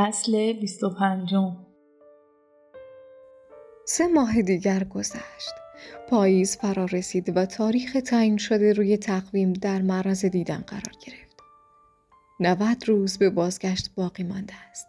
فصل 0.00 0.52
25 0.52 1.34
سه 3.86 4.06
ماه 4.06 4.42
دیگر 4.42 4.84
گذشت. 4.84 5.54
پاییز 6.08 6.56
فرا 6.56 6.84
رسید 6.84 7.36
و 7.36 7.46
تاریخ 7.46 7.96
تعیین 8.04 8.36
شده 8.36 8.72
روی 8.72 8.96
تقویم 8.96 9.52
در 9.52 9.82
معرض 9.82 10.24
دیدن 10.24 10.64
قرار 10.66 10.92
گرفت. 11.06 11.36
90 12.40 12.88
روز 12.88 13.18
به 13.18 13.30
بازگشت 13.30 13.94
باقی 13.94 14.22
مانده 14.22 14.54
است. 14.70 14.86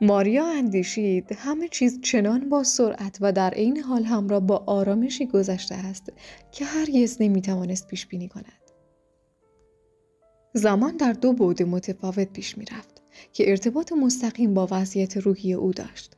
ماریا 0.00 0.46
اندیشید 0.46 1.32
همه 1.32 1.68
چیز 1.68 2.00
چنان 2.00 2.48
با 2.48 2.64
سرعت 2.64 3.18
و 3.20 3.32
در 3.32 3.50
عین 3.50 3.80
حال 3.80 4.04
همراه 4.04 4.40
با 4.40 4.64
آرامشی 4.66 5.26
گذشته 5.26 5.74
است 5.74 6.12
که 6.52 6.64
هرگز 6.64 7.16
نمی‌توانست 7.20 7.86
پیش 7.86 8.06
بینی 8.06 8.28
کند. 8.28 8.70
زمان 10.52 10.96
در 10.96 11.12
دو 11.12 11.32
بعد 11.32 11.62
متفاوت 11.62 12.32
پیش 12.32 12.58
می‌رفت 12.58 12.97
که 13.32 13.50
ارتباط 13.50 13.92
مستقیم 13.92 14.54
با 14.54 14.68
وضعیت 14.70 15.16
روحی 15.16 15.52
او 15.52 15.72
داشت. 15.72 16.16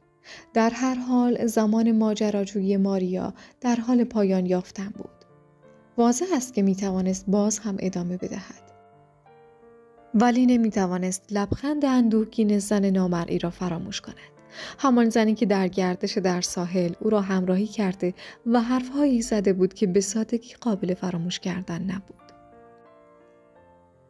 در 0.55 0.71
هر 0.71 0.95
حال 0.95 1.47
زمان 1.47 1.93
ماجراجویی 1.93 2.77
ماریا 2.77 3.35
در 3.61 3.77
حال 3.77 4.05
پایان 4.05 4.47
یافتن 4.47 4.89
بود. 4.89 5.11
واضح 5.99 6.27
است 6.35 6.55
که 6.55 6.63
می 6.63 6.77
توانست 6.77 7.25
باز 7.29 7.59
هم 7.59 7.77
ادامه 7.81 8.17
بدهد. 8.17 8.71
ولی 10.15 10.47
نمی 10.47 10.71
توانست 10.71 11.23
لبخند 11.31 11.85
اندوهگین 11.85 12.59
زن 12.59 12.91
نامرئی 12.91 13.39
را 13.39 13.51
فراموش 13.51 14.01
کند. 14.01 14.17
همان 14.79 15.11
زنی 15.11 15.35
که 15.35 15.47
در 15.47 15.69
گردش 15.69 16.19
در 16.19 16.41
ساحل 16.41 16.93
او 17.01 17.11
را 17.11 17.21
همراهی 17.21 17.67
کرده 17.67 18.15
و 18.47 18.61
حرفهایی 18.61 19.23
زده 19.23 19.53
بود 19.53 19.75
که 19.75 19.87
به 19.87 20.01
سادگی 20.01 20.55
قابل 20.61 20.95
فراموش 20.95 21.41
کردن 21.41 21.83
نبود. 21.83 22.30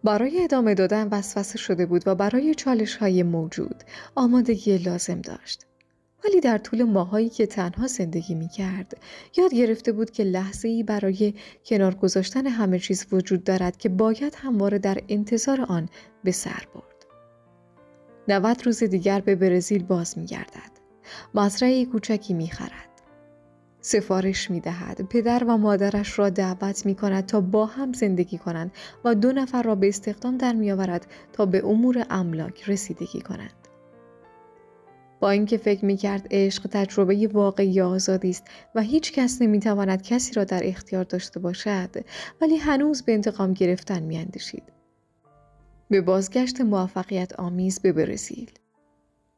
برای 0.05 0.45
ادامه 0.45 0.75
دادن 0.75 1.09
وسوسه 1.09 1.59
شده 1.59 1.87
بود 1.87 2.03
و 2.07 2.15
برای 2.15 2.55
چالش 2.55 2.97
های 2.97 3.23
موجود 3.23 3.85
آمادگی 4.15 4.79
لازم 4.79 5.21
داشت. 5.21 5.67
ولی 6.25 6.41
در 6.41 6.59
طول 6.59 6.83
ماهایی 6.83 7.29
که 7.29 7.47
تنها 7.47 7.87
زندگی 7.87 8.35
می 8.35 8.49
کرد 8.49 8.97
یاد 9.37 9.55
گرفته 9.55 9.93
بود 9.93 10.11
که 10.11 10.25
لحظه 10.25 10.69
ای 10.69 10.83
برای 10.83 11.35
کنار 11.65 11.95
گذاشتن 11.95 12.47
همه 12.47 12.79
چیز 12.79 13.07
وجود 13.13 13.45
دارد 13.45 13.77
که 13.77 13.89
باید 13.89 14.37
همواره 14.37 14.79
در 14.79 14.99
انتظار 15.09 15.61
آن 15.61 15.89
به 16.25 16.33
سر 16.33 16.67
برد. 16.75 17.07
90 18.29 18.67
روز 18.67 18.83
دیگر 18.85 19.21
به 19.21 19.35
برزیل 19.35 19.83
باز 19.83 20.19
می 20.19 20.27
گردد. 20.27 20.71
مزرعه 21.35 21.85
کوچکی 21.85 22.35
می 22.35 22.51
خرد. 22.51 22.90
سفارش 23.81 24.51
می 24.51 24.61
دهد. 24.61 25.09
پدر 25.09 25.45
و 25.45 25.57
مادرش 25.57 26.19
را 26.19 26.31
دعوت 26.31 26.87
می 26.87 26.95
کند 26.95 27.27
تا 27.27 27.41
با 27.41 27.67
هم 27.67 27.93
زندگی 27.93 28.39
کنند 28.39 28.73
و 29.05 29.15
دو 29.15 29.33
نفر 29.33 29.63
را 29.63 29.75
به 29.75 29.89
استخدام 29.89 30.37
در 30.37 30.53
می 30.53 30.73
آورد 30.73 31.07
تا 31.33 31.47
به 31.47 31.67
امور 31.67 32.07
املاک 32.11 32.63
رسیدگی 32.69 33.21
کنند. 33.21 33.61
با 35.21 35.31
اینکه 35.31 35.57
فکر 35.57 35.85
می 35.85 35.97
کرد 35.97 36.27
عشق 36.31 36.69
تجربه 36.71 37.29
واقعی 37.33 37.81
آزادی 37.81 38.31
است 38.31 38.45
و 38.75 38.81
هیچ 38.81 39.13
کس 39.13 39.43
نمی 39.43 39.61
تواند 39.61 40.03
کسی 40.03 40.35
را 40.35 40.45
در 40.45 40.61
اختیار 40.65 41.05
داشته 41.05 41.41
باشد 41.41 41.91
ولی 42.41 42.57
هنوز 42.57 43.03
به 43.03 43.13
انتقام 43.13 43.53
گرفتن 43.53 44.03
می 44.03 44.19
اندشید. 44.19 44.63
به 45.91 46.01
بازگشت 46.01 46.61
موفقیت 46.61 47.41
آمیز 47.41 47.81
به 47.81 47.93
برزیل. 47.93 48.51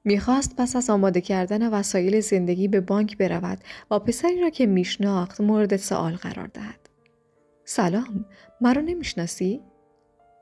می‌خواست 0.04 0.56
پس 0.56 0.76
از 0.76 0.90
آماده 0.90 1.20
کردن 1.20 1.70
وسایل 1.70 2.20
زندگی 2.20 2.68
به 2.68 2.80
بانک 2.80 3.18
برود 3.18 3.58
و 3.90 3.98
پسری 3.98 4.40
را 4.40 4.50
که 4.50 4.66
میشناخت 4.66 5.40
مورد 5.40 5.76
سوال 5.76 6.14
قرار 6.16 6.46
دهد. 6.46 6.88
سلام، 7.64 8.24
مرا 8.60 8.82
نمی‌شناسی؟ 8.82 9.60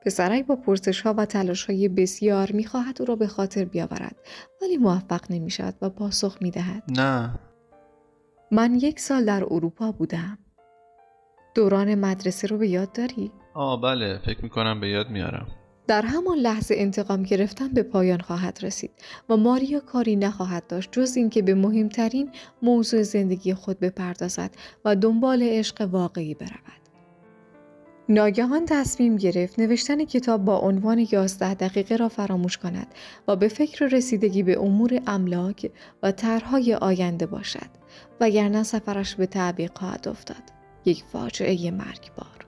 پسرک 0.05 0.45
با 0.45 0.55
پرسش 0.55 1.01
ها 1.01 1.13
و 1.17 1.25
تلاش 1.25 1.65
های 1.65 1.87
بسیار 1.87 2.51
می‌خواهد 2.51 3.01
او 3.01 3.05
را 3.05 3.15
به 3.15 3.27
خاطر 3.27 3.65
بیاورد 3.65 4.15
ولی 4.61 4.77
موفق 4.77 5.21
نمی 5.29 5.49
شود 5.49 5.75
و 5.81 5.89
پاسخ 5.89 6.37
می 6.41 6.51
دهد. 6.51 6.83
نه 6.97 7.39
من 8.51 8.75
یک 8.75 8.99
سال 8.99 9.25
در 9.25 9.43
اروپا 9.43 9.91
بودم. 9.91 10.37
دوران 11.55 11.95
مدرسه 11.95 12.47
رو 12.47 12.57
به 12.57 12.67
یاد 12.67 12.91
داری؟ 12.91 13.31
آه 13.53 13.81
بله 13.81 14.19
فکر 14.25 14.43
می‌کنم 14.43 14.79
به 14.79 14.89
یاد 14.89 15.09
میارم 15.09 15.47
در 15.87 16.01
همان 16.01 16.37
لحظه 16.37 16.75
انتقام 16.77 17.23
گرفتن 17.23 17.67
به 17.67 17.83
پایان 17.83 18.19
خواهد 18.19 18.59
رسید 18.61 18.91
و 19.29 19.37
ماریا 19.37 19.79
کاری 19.79 20.15
نخواهد 20.15 20.67
داشت 20.67 20.89
جز 20.91 21.17
اینکه 21.17 21.41
به 21.41 21.55
مهمترین 21.55 22.31
موضوع 22.61 23.01
زندگی 23.01 23.53
خود 23.53 23.79
بپردازد 23.79 24.51
و 24.85 24.95
دنبال 24.95 25.43
عشق 25.43 25.81
واقعی 25.91 26.33
برود. 26.33 26.81
ناگهان 28.09 28.65
تصمیم 28.65 29.15
گرفت 29.15 29.59
نوشتن 29.59 30.05
کتاب 30.05 30.45
با 30.45 30.57
عنوان 30.57 31.07
11 31.11 31.53
دقیقه 31.53 31.95
را 31.95 32.09
فراموش 32.09 32.57
کند 32.57 32.87
و 33.27 33.35
به 33.35 33.47
فکر 33.47 33.85
رسیدگی 33.85 34.43
به 34.43 34.59
امور 34.59 35.01
املاک 35.07 35.71
و 36.03 36.11
طرحهای 36.11 36.73
آینده 36.73 37.25
باشد 37.25 37.69
وگرنه 38.19 38.63
سفرش 38.63 39.15
به 39.15 39.25
تعبیق 39.25 39.77
خواهد 39.77 40.07
افتاد 40.07 40.43
یک 40.85 41.03
فاجعه 41.11 41.71
مرگبار 41.71 42.40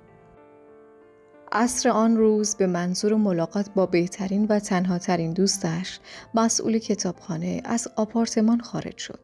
عصر 1.55 1.89
آن 1.89 2.17
روز 2.17 2.55
به 2.55 2.67
منظور 2.67 3.15
ملاقات 3.15 3.69
با 3.69 3.85
بهترین 3.85 4.45
و 4.45 4.59
تنها 4.59 4.97
ترین 4.97 5.33
دوستش 5.33 5.99
مسئول 6.33 6.77
کتابخانه 6.77 7.61
از 7.65 7.87
آپارتمان 7.95 8.59
خارج 8.59 8.97
شد. 8.97 9.19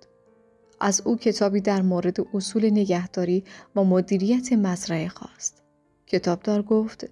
از 0.81 1.01
او 1.05 1.17
کتابی 1.17 1.61
در 1.61 1.81
مورد 1.81 2.17
اصول 2.33 2.69
نگهداری 2.69 3.43
و 3.75 3.83
مدیریت 3.83 4.53
مزرعه 4.53 5.07
خواست. 5.07 5.63
کتابدار 6.07 6.61
گفت 6.61 7.09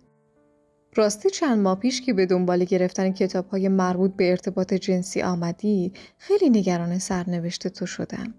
راستی 0.95 1.29
چند 1.29 1.59
ماه 1.59 1.79
پیش 1.79 2.01
که 2.01 2.13
به 2.13 2.25
دنبال 2.25 2.63
گرفتن 2.63 3.11
کتاب 3.11 3.55
مربوط 3.55 4.11
به 4.15 4.29
ارتباط 4.29 4.73
جنسی 4.73 5.21
آمدی 5.21 5.93
خیلی 6.17 6.49
نگران 6.49 6.99
سرنوشت 6.99 7.67
تو 7.67 7.85
شدم. 7.85 8.33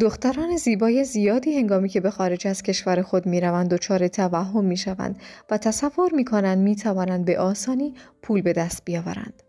دختران 0.00 0.56
زیبای 0.56 1.04
زیادی 1.04 1.58
هنگامی 1.58 1.88
که 1.88 2.00
به 2.00 2.10
خارج 2.10 2.46
از 2.46 2.62
کشور 2.62 3.02
خود 3.02 3.26
می 3.26 3.40
روند 3.40 3.70
دچار 3.70 4.08
توهم 4.08 4.64
می 4.64 4.76
شوند 4.76 5.20
و 5.50 5.58
تصور 5.58 6.14
می 6.14 6.24
کنند 6.24 6.58
می 6.58 6.76
توانند 6.76 7.24
به 7.24 7.38
آسانی 7.38 7.94
پول 8.22 8.42
به 8.42 8.52
دست 8.52 8.84
بیاورند. 8.84 9.42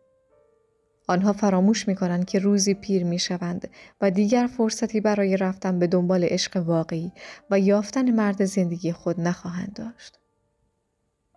آنها 1.08 1.34
فراموش 1.34 1.88
می 1.88 1.96
کنند 1.96 2.26
که 2.26 2.40
روزی 2.40 2.74
پیر 2.74 3.04
می 3.04 3.20
شوند 3.20 3.70
و 4.02 4.12
دیگر 4.12 4.48
فرصتی 4.58 5.02
برای 5.02 5.38
رفتن 5.38 5.80
به 5.80 5.88
دنبال 5.88 6.24
عشق 6.24 6.58
واقعی 6.58 7.12
و 7.52 7.60
یافتن 7.60 8.12
مرد 8.12 8.46
زندگی 8.46 8.92
خود 8.92 9.22
نخواهند 9.22 9.74
داشت. 9.74 10.20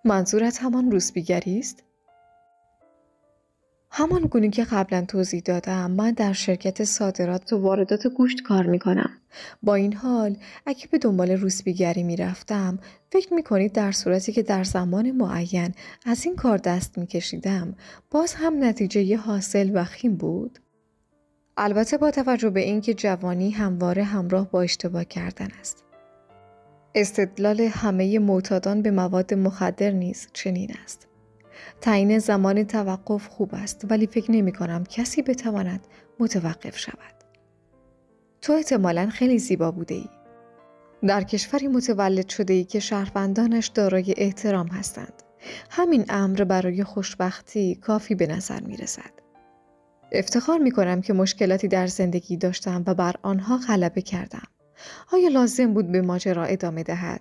منظورت 0.04 0.62
همان 0.62 0.90
روزبیگری 0.90 1.58
است؟ 1.58 1.84
همان 3.96 4.22
گونه 4.22 4.50
که 4.50 4.64
قبلا 4.64 5.04
توضیح 5.04 5.42
دادم 5.44 5.90
من 5.90 6.10
در 6.10 6.32
شرکت 6.32 6.84
صادرات 6.84 7.52
و 7.52 7.58
واردات 7.58 8.06
گوشت 8.06 8.42
کار 8.42 8.66
می 8.66 8.78
کنم. 8.78 9.10
با 9.62 9.74
این 9.74 9.92
حال 9.92 10.36
اگه 10.66 10.86
به 10.90 10.98
دنبال 10.98 11.30
روسبیگری 11.30 12.02
می 12.02 12.16
رفتم 12.16 12.78
فکر 13.12 13.34
می 13.34 13.42
کنید 13.42 13.72
در 13.72 13.92
صورتی 13.92 14.32
که 14.32 14.42
در 14.42 14.64
زمان 14.64 15.10
معین 15.10 15.74
از 16.06 16.24
این 16.24 16.36
کار 16.36 16.58
دست 16.58 16.98
می 16.98 17.06
کشیدم 17.06 17.74
باز 18.10 18.34
هم 18.34 18.64
نتیجه 18.64 19.16
حاصل 19.16 19.70
و 19.74 19.84
خیم 19.84 20.16
بود؟ 20.16 20.58
البته 21.56 21.96
با 21.96 22.10
توجه 22.10 22.50
به 22.50 22.60
اینکه 22.60 22.94
جوانی 22.94 23.50
همواره 23.50 24.04
همراه 24.04 24.50
با 24.50 24.62
اشتباه 24.62 25.04
کردن 25.04 25.48
است. 25.60 25.84
استدلال 26.94 27.60
همه 27.60 28.18
معتادان 28.18 28.82
به 28.82 28.90
مواد 28.90 29.34
مخدر 29.34 29.90
نیز 29.90 30.28
چنین 30.32 30.70
است. 30.84 31.08
تعیین 31.80 32.18
زمان 32.18 32.64
توقف 32.64 33.28
خوب 33.28 33.50
است 33.54 33.86
ولی 33.90 34.06
فکر 34.06 34.32
نمی 34.32 34.52
کنم 34.52 34.84
کسی 34.84 35.22
بتواند 35.22 35.86
متوقف 36.20 36.78
شود. 36.78 37.14
تو 38.42 38.52
احتمالا 38.52 39.06
خیلی 39.06 39.38
زیبا 39.38 39.70
بوده 39.70 39.94
ای. 39.94 40.08
در 41.06 41.22
کشوری 41.22 41.68
متولد 41.68 42.28
شده 42.28 42.54
ای 42.54 42.64
که 42.64 42.80
شهروندانش 42.80 43.66
دارای 43.66 44.14
احترام 44.16 44.66
هستند. 44.66 45.22
همین 45.70 46.04
امر 46.08 46.44
برای 46.44 46.84
خوشبختی 46.84 47.74
کافی 47.74 48.14
به 48.14 48.26
نظر 48.26 48.60
می 48.60 48.76
رسد. 48.76 49.10
افتخار 50.12 50.58
می 50.58 50.70
کنم 50.70 51.00
که 51.00 51.12
مشکلاتی 51.12 51.68
در 51.68 51.86
زندگی 51.86 52.36
داشتم 52.36 52.84
و 52.86 52.94
بر 52.94 53.14
آنها 53.22 53.58
غلبه 53.68 54.02
کردم. 54.02 54.48
آیا 55.12 55.28
لازم 55.28 55.74
بود 55.74 55.92
به 55.92 56.02
ماجرا 56.02 56.44
ادامه 56.44 56.82
دهد؟ 56.82 57.20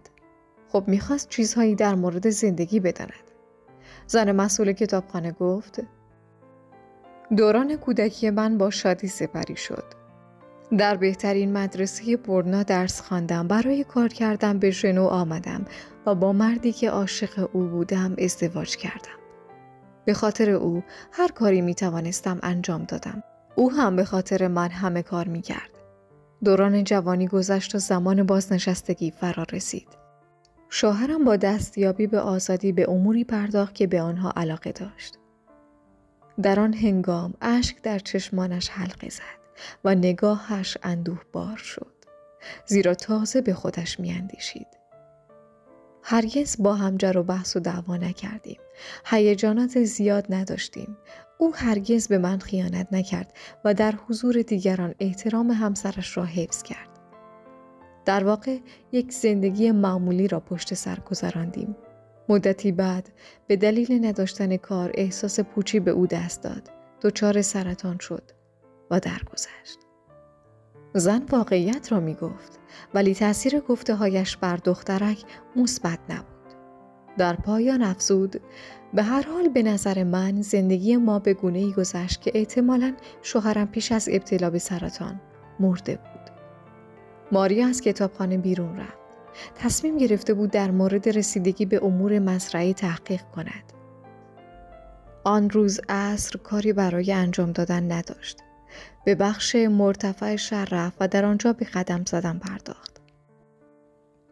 خب 0.67 0.83
می‌خواست 0.87 1.29
چیزهایی 1.29 1.75
در 1.75 1.95
مورد 1.95 2.29
زندگی 2.29 2.79
بداند. 2.79 3.22
زن 4.07 4.31
مسئول 4.31 4.71
کتابخانه 4.71 5.31
گفت 5.31 5.81
دوران 7.37 7.75
کودکی 7.75 8.29
من 8.29 8.57
با 8.57 8.69
شادی 8.69 9.07
سپری 9.07 9.55
شد. 9.55 9.83
در 10.77 10.95
بهترین 10.95 11.53
مدرسه 11.53 12.17
برنا 12.17 12.63
درس 12.63 13.01
خواندم 13.01 13.47
برای 13.47 13.83
کار 13.83 14.07
کردن 14.07 14.59
به 14.59 14.71
ژنو 14.71 15.05
آمدم 15.05 15.65
و 16.05 16.15
با 16.15 16.33
مردی 16.33 16.71
که 16.71 16.89
عاشق 16.89 17.49
او 17.53 17.63
بودم 17.63 18.15
ازدواج 18.19 18.77
کردم. 18.77 19.19
به 20.05 20.13
خاطر 20.13 20.49
او 20.49 20.83
هر 21.11 21.27
کاری 21.27 21.61
می 21.61 21.75
توانستم 21.75 22.39
انجام 22.43 22.83
دادم. 22.83 23.23
او 23.55 23.71
هم 23.71 23.95
به 23.95 24.03
خاطر 24.03 24.47
من 24.47 24.69
همه 24.69 25.01
کار 25.01 25.27
می 25.27 25.41
کرد. 25.41 25.69
دوران 26.43 26.83
جوانی 26.83 27.27
گذشت 27.27 27.75
و 27.75 27.77
زمان 27.77 28.23
بازنشستگی 28.23 29.11
فرا 29.11 29.45
رسید. 29.51 30.02
شوهرم 30.75 31.25
با 31.25 31.35
دستیابی 31.35 32.07
به 32.07 32.19
آزادی 32.19 32.71
به 32.71 32.89
اموری 32.89 33.23
پرداخت 33.23 33.75
که 33.75 33.87
به 33.87 34.01
آنها 34.01 34.33
علاقه 34.35 34.71
داشت. 34.71 35.17
در 36.41 36.59
آن 36.59 36.73
هنگام 36.73 37.33
اشک 37.41 37.81
در 37.81 37.99
چشمانش 37.99 38.69
حلقه 38.69 39.09
زد 39.09 39.21
و 39.83 39.95
نگاهش 39.95 40.77
اندوه 40.83 41.21
بار 41.31 41.57
شد 41.57 41.93
زیرا 42.65 42.93
تازه 42.93 43.41
به 43.41 43.53
خودش 43.53 43.99
میاندیشید. 43.99 44.67
هرگز 46.03 46.55
با 46.59 46.75
هم 46.75 46.97
جر 46.97 47.17
و 47.17 47.23
بحث 47.23 47.55
و 47.55 47.59
دعوا 47.59 47.97
نکردیم. 47.97 48.59
هیجانات 49.05 49.83
زیاد 49.83 50.25
نداشتیم. 50.29 50.97
او 51.37 51.55
هرگز 51.55 52.07
به 52.07 52.17
من 52.17 52.39
خیانت 52.39 52.87
نکرد 52.91 53.33
و 53.65 53.73
در 53.73 53.93
حضور 54.07 54.41
دیگران 54.41 54.95
احترام 54.99 55.51
همسرش 55.51 56.17
را 56.17 56.25
حفظ 56.25 56.63
کرد. 56.63 56.92
در 58.05 58.23
واقع 58.23 58.57
یک 58.91 59.11
زندگی 59.11 59.71
معمولی 59.71 60.27
را 60.27 60.39
پشت 60.39 60.73
سر 60.73 60.99
گذراندیم 60.99 61.75
مدتی 62.29 62.71
بعد 62.71 63.09
به 63.47 63.55
دلیل 63.55 64.05
نداشتن 64.05 64.57
کار 64.57 64.91
احساس 64.93 65.39
پوچی 65.39 65.79
به 65.79 65.91
او 65.91 66.07
دست 66.07 66.43
داد 66.43 66.69
دچار 67.01 67.41
سرطان 67.41 67.97
شد 67.97 68.23
و 68.91 68.99
درگذشت 68.99 69.79
زن 70.93 71.25
واقعیت 71.31 71.91
را 71.91 71.99
می 71.99 72.13
گفت 72.13 72.59
ولی 72.93 73.15
تاثیر 73.15 73.59
گفته 73.59 73.95
هایش 73.95 74.37
بر 74.37 74.57
دخترک 74.57 75.23
مثبت 75.55 75.99
نبود. 76.09 76.27
در 77.17 77.35
پایان 77.35 77.81
افزود 77.81 78.41
به 78.93 79.03
هر 79.03 79.21
حال 79.27 79.49
به 79.49 79.63
نظر 79.63 80.03
من 80.03 80.41
زندگی 80.41 80.97
ما 80.97 81.19
به 81.19 81.33
گونه 81.33 81.59
ای 81.59 81.73
گذشت 81.73 82.21
که 82.21 82.31
احتمالا 82.35 82.93
شوهرم 83.21 83.67
پیش 83.67 83.91
از 83.91 84.09
ابتلا 84.11 84.49
به 84.49 84.59
سرطان 84.59 85.21
مرده 85.59 85.95
بود. 85.95 86.12
ماریا 87.31 87.67
از 87.67 87.81
کتابخانه 87.81 88.37
بیرون 88.37 88.79
رفت. 88.79 88.97
تصمیم 89.55 89.97
گرفته 89.97 90.33
بود 90.33 90.51
در 90.51 90.71
مورد 90.71 91.09
رسیدگی 91.09 91.65
به 91.65 91.85
امور 91.85 92.19
مزرعه 92.19 92.73
تحقیق 92.73 93.21
کند. 93.35 93.73
آن 95.23 95.49
روز 95.49 95.81
عصر 95.89 96.37
کاری 96.37 96.73
برای 96.73 97.13
انجام 97.13 97.51
دادن 97.51 97.91
نداشت. 97.91 98.37
به 99.05 99.15
بخش 99.15 99.55
مرتفع 99.55 100.35
شهر 100.35 100.69
رفت 100.71 100.97
و 100.99 101.07
در 101.07 101.25
آنجا 101.25 101.53
به 101.53 101.65
قدم 101.65 102.03
زدن 102.05 102.37
پرداخت. 102.37 102.93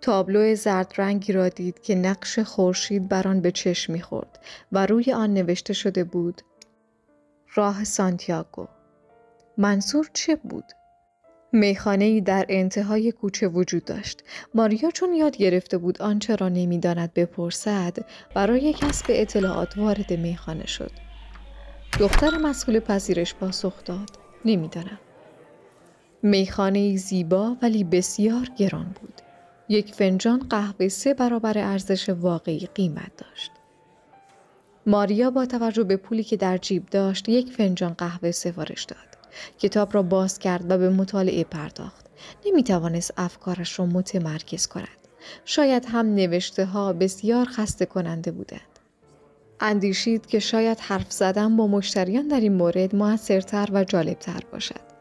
تابلو 0.02 0.56
زرد 0.56 0.94
رنگی 0.98 1.34
را 1.34 1.50
دید 1.50 1.80
که 1.80 1.96
نقش 1.96 2.40
خورشید 2.40 3.10
بر 3.10 3.28
آن 3.28 3.42
به 3.42 3.52
چشم 3.52 3.94
می‌خورد 3.94 4.40
و 4.72 4.86
روی 4.86 5.14
آن 5.14 5.34
نوشته 5.34 5.74
شده 5.74 6.04
بود 6.04 6.42
راه 7.56 7.84
سانتیاگو 7.84 8.68
منصور 9.58 10.10
چه 10.14 10.36
بود 10.36 10.66
میخانه 11.54 12.06
ای 12.06 12.22
در 12.22 12.46
انتهای 12.50 13.12
کوچه 13.12 13.48
وجود 13.48 13.86
داشت. 13.86 14.24
ماریا 14.56 14.92
چون 14.92 15.14
یاد 15.14 15.38
گرفته 15.38 15.78
بود 15.78 16.02
آنچه 16.02 16.36
را 16.36 16.50
نمی‌داند 16.50 17.14
بپرسد 17.14 17.98
برای 18.34 18.74
کسب 18.74 19.06
اطلاعات 19.10 19.78
وارد 19.78 20.14
میخانه 20.14 20.68
شد. 20.68 20.92
دختر 22.00 22.38
مسئول 22.38 22.80
پذیرش 22.80 23.36
پاسخ 23.36 23.84
داد. 23.84 24.10
نمی‌دانم. 24.46 25.00
میخانه 26.24 26.96
زیبا 26.96 27.58
ولی 27.62 27.84
بسیار 27.84 28.48
گران 28.58 28.96
بود. 29.02 29.22
یک 29.70 29.94
فنجان 29.94 30.40
قهوه 30.50 30.88
سه 30.88 31.14
برابر 31.14 31.58
ارزش 31.58 32.10
واقعی 32.10 32.70
قیمت 32.76 33.12
داشت. 33.18 33.52
ماریا 34.86 35.32
با 35.32 35.46
توجه 35.46 35.84
به 35.84 35.98
پولی 35.98 36.24
که 36.24 36.38
در 36.38 36.58
جیب 36.58 36.86
داشت 36.86 37.30
یک 37.30 37.52
فنجان 37.54 37.94
قهوه 37.94 38.32
سفارش 38.32 38.84
داد. 38.84 39.21
کتاب 39.60 39.94
را 39.94 40.04
باز 40.04 40.40
کرد 40.40 40.72
و 40.72 40.78
به 40.78 40.90
مطالعه 40.90 41.44
پرداخت. 41.44 42.06
نمی 42.46 42.64
توانست 42.64 43.14
افکارش 43.18 43.80
را 43.80 43.86
متمرکز 43.86 44.68
کند. 44.68 44.88
شاید 45.46 45.86
هم 45.86 46.16
نوشته 46.16 46.66
ها 46.66 46.94
بسیار 46.94 47.46
خسته 47.46 47.86
کننده 47.86 48.32
بودند. 48.32 48.62
اندیشید 49.60 50.26
که 50.26 50.40
شاید 50.40 50.80
حرف 50.80 51.12
زدن 51.12 51.58
با 51.58 51.68
مشتریان 51.68 52.28
در 52.28 52.40
این 52.40 52.54
مورد 52.54 52.96
موثرتر 52.96 53.70
و 53.74 53.84
جالبتر 53.84 54.40
باشد. 54.52 54.92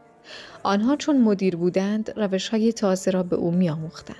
آنها 0.63 0.95
چون 0.95 1.21
مدیر 1.21 1.55
بودند 1.55 2.13
روش 2.15 2.49
های 2.49 2.73
تازه 2.73 3.11
را 3.11 3.23
به 3.23 3.35
او 3.35 3.51
میآموختند. 3.51 4.17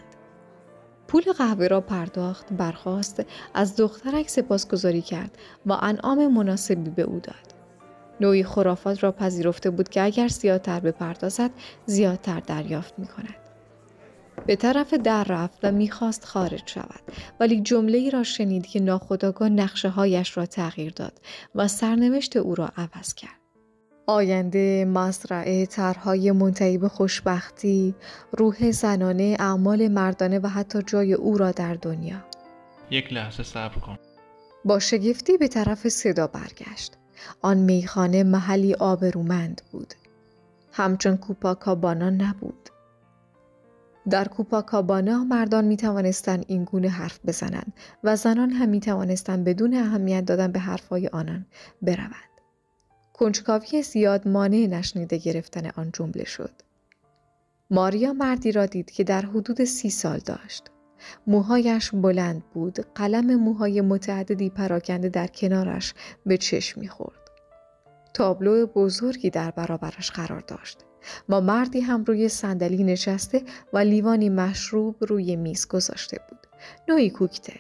پول 1.08 1.24
قهوه 1.38 1.68
را 1.68 1.82
پرداخت 1.82 2.54
برخواست 2.54 3.26
از 3.54 3.76
دخترک 3.76 4.30
سپاسگزاری 4.30 5.02
کرد 5.02 5.38
و 5.66 5.78
انعام 5.82 6.34
مناسبی 6.34 6.90
به 6.90 7.02
او 7.02 7.20
داد. 7.20 7.51
نوعی 8.22 8.44
خرافات 8.44 9.04
را 9.04 9.12
پذیرفته 9.12 9.70
بود 9.70 9.90
که 9.90 10.02
اگر 10.02 10.28
زیادتر 10.28 10.80
بپردازد 10.80 11.52
زیادتر 11.86 12.40
دریافت 12.40 13.00
می 13.00 13.08
کند. 13.08 13.36
به 14.46 14.56
طرف 14.56 14.94
در 14.94 15.24
رفت 15.24 15.60
و 15.64 15.72
می‌خواست 15.72 16.26
خارج 16.26 16.62
شود 16.66 17.02
ولی 17.40 17.62
جمله 17.62 17.98
ای 17.98 18.10
را 18.10 18.24
شنید 18.24 18.66
که 18.68 18.80
ناخداگاه 18.80 19.50
نقشه 19.50 19.90
هایش 19.90 20.38
را 20.38 20.46
تغییر 20.46 20.94
داد 20.94 21.14
و 21.56 21.68
سرنوشت 21.68 22.38
او 22.38 22.56
را 22.56 22.70
عوض 22.78 23.14
کرد. 23.14 23.42
آینده، 24.08 24.86
مزرعه، 24.86 25.66
طرحهای 25.66 26.32
منتهی 26.32 26.78
به 26.78 26.90
خوشبختی، 26.90 27.96
روح 28.32 28.72
زنانه، 28.72 29.38
اعمال 29.40 29.88
مردانه 29.88 30.40
و 30.40 30.48
حتی 30.48 30.82
جای 30.88 31.14
او 31.14 31.38
را 31.38 31.52
در 31.52 31.74
دنیا. 31.74 32.26
یک 32.92 33.14
لحظه 33.14 33.44
صبر 33.44 33.80
کن. 33.80 33.98
با 34.66 34.80
شگفتی 34.80 35.38
به 35.38 35.48
طرف 35.48 35.88
صدا 35.88 36.28
برگشت. 36.28 36.98
آن 37.42 37.58
میخانه 37.58 38.24
محلی 38.24 38.74
آبرومند 38.74 39.62
بود. 39.72 39.94
همچون 40.72 41.18
کوپاکابانا 41.18 42.10
نبود. 42.10 42.70
در 44.10 44.28
کوپاکابانا 44.28 45.24
مردان 45.24 45.66
می 45.66 45.78
توانستند 45.78 46.46
این 46.48 46.64
گونه 46.64 46.90
حرف 46.90 47.20
بزنند 47.26 47.74
و 48.04 48.16
زنان 48.16 48.50
هم 48.50 48.70
می 48.70 48.80
توانستند 48.80 49.44
بدون 49.44 49.74
اهمیت 49.74 50.26
دادن 50.26 50.52
به 50.52 50.60
حرفهای 50.60 51.08
آنان 51.08 51.46
بروند. 51.82 52.32
کنجکاوی 53.14 53.84
زیاد 53.84 54.28
مانع 54.28 54.68
نشنیده 54.68 55.18
گرفتن 55.18 55.72
آن 55.76 55.90
جمله 55.94 56.24
شد. 56.24 56.52
ماریا 57.72 58.14
مردی 58.14 58.52
را 58.52 58.66
دید 58.66 58.92
که 58.92 59.04
در 59.04 59.22
حدود 59.22 59.64
سی 59.64 59.90
سال 59.90 60.20
داشت. 60.20 60.72
موهایش 61.28 61.90
بلند 61.94 62.44
بود، 62.54 62.80
قلم 62.96 63.36
موهای 63.36 63.82
متعددی 63.82 64.50
پراکنده 64.50 65.10
در 65.10 65.28
کنارش 65.28 65.94
به 66.26 66.38
چشم 66.38 66.82
می‌خورد. 66.82 67.22
تابلو 68.14 68.66
بزرگی 68.66 69.30
در 69.30 69.52
برابرش 69.52 70.12
قرار 70.12 70.40
داشت. 70.40 70.78
ما 71.30 71.40
مردی 71.40 71.80
هم 71.80 72.04
روی 72.04 72.30
صندلی 72.30 72.84
نشسته 72.84 73.42
و 73.74 73.78
لیوانی 73.78 74.30
مشروب 74.30 74.96
روی 75.00 75.36
میز 75.36 75.68
گذاشته 75.68 76.20
بود. 76.30 76.40
نوعی 76.88 77.10
کوکتل. 77.10 77.60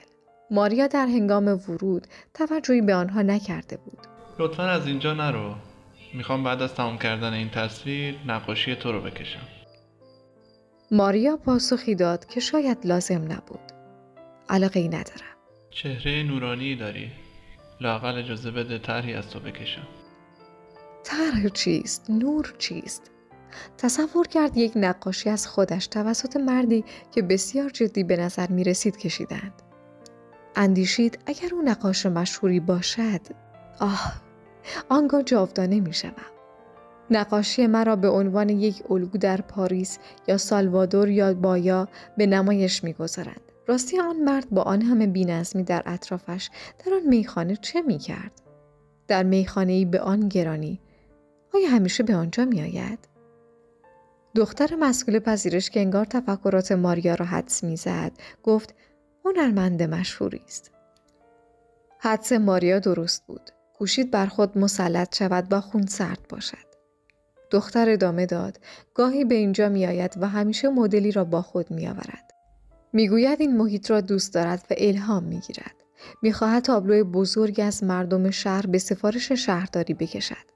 ماریا 0.52 0.88
در 0.88 1.06
هنگام 1.06 1.48
ورود 1.48 2.08
توجهی 2.34 2.82
به 2.82 2.96
آنها 2.96 3.22
نکرده 3.22 3.78
بود. 3.78 4.00
لطفا 4.40 4.64
از 4.64 4.88
اینجا 4.88 5.14
نرو. 5.14 5.56
می‌خوام 6.14 6.44
بعد 6.44 6.62
از 6.62 6.74
تمام 6.74 6.98
کردن 6.98 7.34
این 7.34 7.50
تصویر 7.50 8.16
نقاشی 8.28 8.76
تو 8.76 8.92
رو 8.92 9.02
بکشم. 9.02 9.61
ماریا 10.94 11.38
پاسخی 11.38 11.96
داد 11.96 12.26
که 12.26 12.40
شاید 12.40 12.86
لازم 12.86 13.22
نبود. 13.32 13.72
علاقه 14.50 14.80
ای 14.80 14.88
ندارم. 14.88 15.38
چهره 15.70 16.24
نورانی 16.24 16.76
داری. 16.76 17.12
لاقل 17.82 18.18
اجازه 18.18 18.52
بده 18.52 18.80
طرحی 18.80 19.14
از 19.14 19.30
تو 19.30 19.40
بکشم. 19.40 19.88
طرح 21.04 21.50
چیست؟ 21.50 22.10
نور 22.10 22.54
چیست؟ 22.58 23.12
تصور 23.78 24.28
کرد 24.28 24.58
یک 24.58 24.72
نقاشی 24.76 25.30
از 25.30 25.48
خودش 25.48 25.88
توسط 25.88 26.38
مردی 26.38 26.84
که 27.12 27.22
بسیار 27.22 27.70
جدی 27.70 28.04
به 28.04 28.18
نظر 28.18 28.48
می 28.48 28.64
رسید 28.64 28.98
کشیدند. 28.98 29.62
اندیشید 30.56 31.20
اگر 31.26 31.50
او 31.56 31.62
نقاش 31.62 32.06
مشهوری 32.06 32.60
باشد 32.60 33.22
آه 33.80 34.14
آنگاه 34.90 35.24
جاودانه 35.24 35.80
می 35.80 35.94
شوم. 35.94 36.41
نقاشی 37.12 37.68
مرا 37.68 37.96
به 37.96 38.10
عنوان 38.10 38.50
یک 38.50 38.84
الگو 38.90 39.18
در 39.18 39.42
پاریس 39.42 39.98
یا 40.28 40.38
سالوادور 40.38 41.10
یا 41.10 41.34
بایا 41.34 41.88
به 42.18 42.26
نمایش 42.26 42.84
می‌گذارند. 42.84 43.42
راستی 43.68 44.00
آن 44.00 44.16
مرد 44.16 44.50
با 44.50 44.62
آن 44.62 44.82
همه 44.82 45.08
بینظمی 45.08 45.64
در 45.64 45.84
اطرافش 45.86 46.50
در 46.86 46.94
آن 46.94 47.08
میخانه 47.08 47.56
چه 47.56 47.82
می‌کرد؟ 47.82 48.32
در 49.08 49.24
میخانه 49.24 49.72
ای 49.72 49.86
به 49.86 50.00
آن 50.00 50.28
گرانی 50.28 50.80
آیا 51.54 51.70
همیشه 51.70 52.04
به 52.04 52.16
آنجا 52.16 52.46
میآید؟ 52.46 53.00
دختر 54.36 54.76
مسئول 54.76 55.20
پذیرش 55.20 55.70
که 55.70 55.80
انگار 55.80 56.06
تفکرات 56.06 56.72
ماریا 56.72 57.16
را 57.16 57.26
حدس 57.26 57.64
می‌زد 57.64 58.12
گفت 58.44 58.76
هنرمند 59.26 59.84
مشهوری 59.84 60.42
است. 60.46 60.72
حدس 62.00 62.32
ماریا 62.32 62.80
درست 62.80 63.26
بود. 63.28 63.50
کوشید 63.74 64.12
بر 64.12 64.26
خود 64.26 64.58
مسلط 64.58 65.18
شود 65.18 65.48
و 65.54 65.62
خون 65.62 65.86
سرد 65.86 66.26
باشد. 66.30 66.71
دختر 67.52 67.90
ادامه 67.90 68.26
داد 68.26 68.60
گاهی 68.94 69.26
به 69.26 69.36
اینجا 69.36 69.70
می 69.70 69.86
آید 69.86 70.14
و 70.22 70.28
همیشه 70.28 70.70
مدلی 70.70 71.12
را 71.12 71.24
با 71.24 71.42
خود 71.42 71.72
می 71.72 71.88
آورد. 71.88 72.32
می 72.94 73.10
گوید 73.10 73.42
این 73.42 73.58
محیط 73.58 73.92
را 73.92 74.02
دوست 74.02 74.34
دارد 74.34 74.66
و 74.70 74.74
الهام 74.78 75.24
می 75.24 75.40
گیرد. 75.40 75.76
می 76.22 76.34
خواهد 76.34 76.64
تابلو 76.64 77.04
بزرگ 77.04 77.62
از 77.64 77.84
مردم 77.84 78.30
شهر 78.30 78.66
به 78.66 78.78
سفارش 78.78 79.32
شهرداری 79.32 79.94
بکشد. 79.94 80.52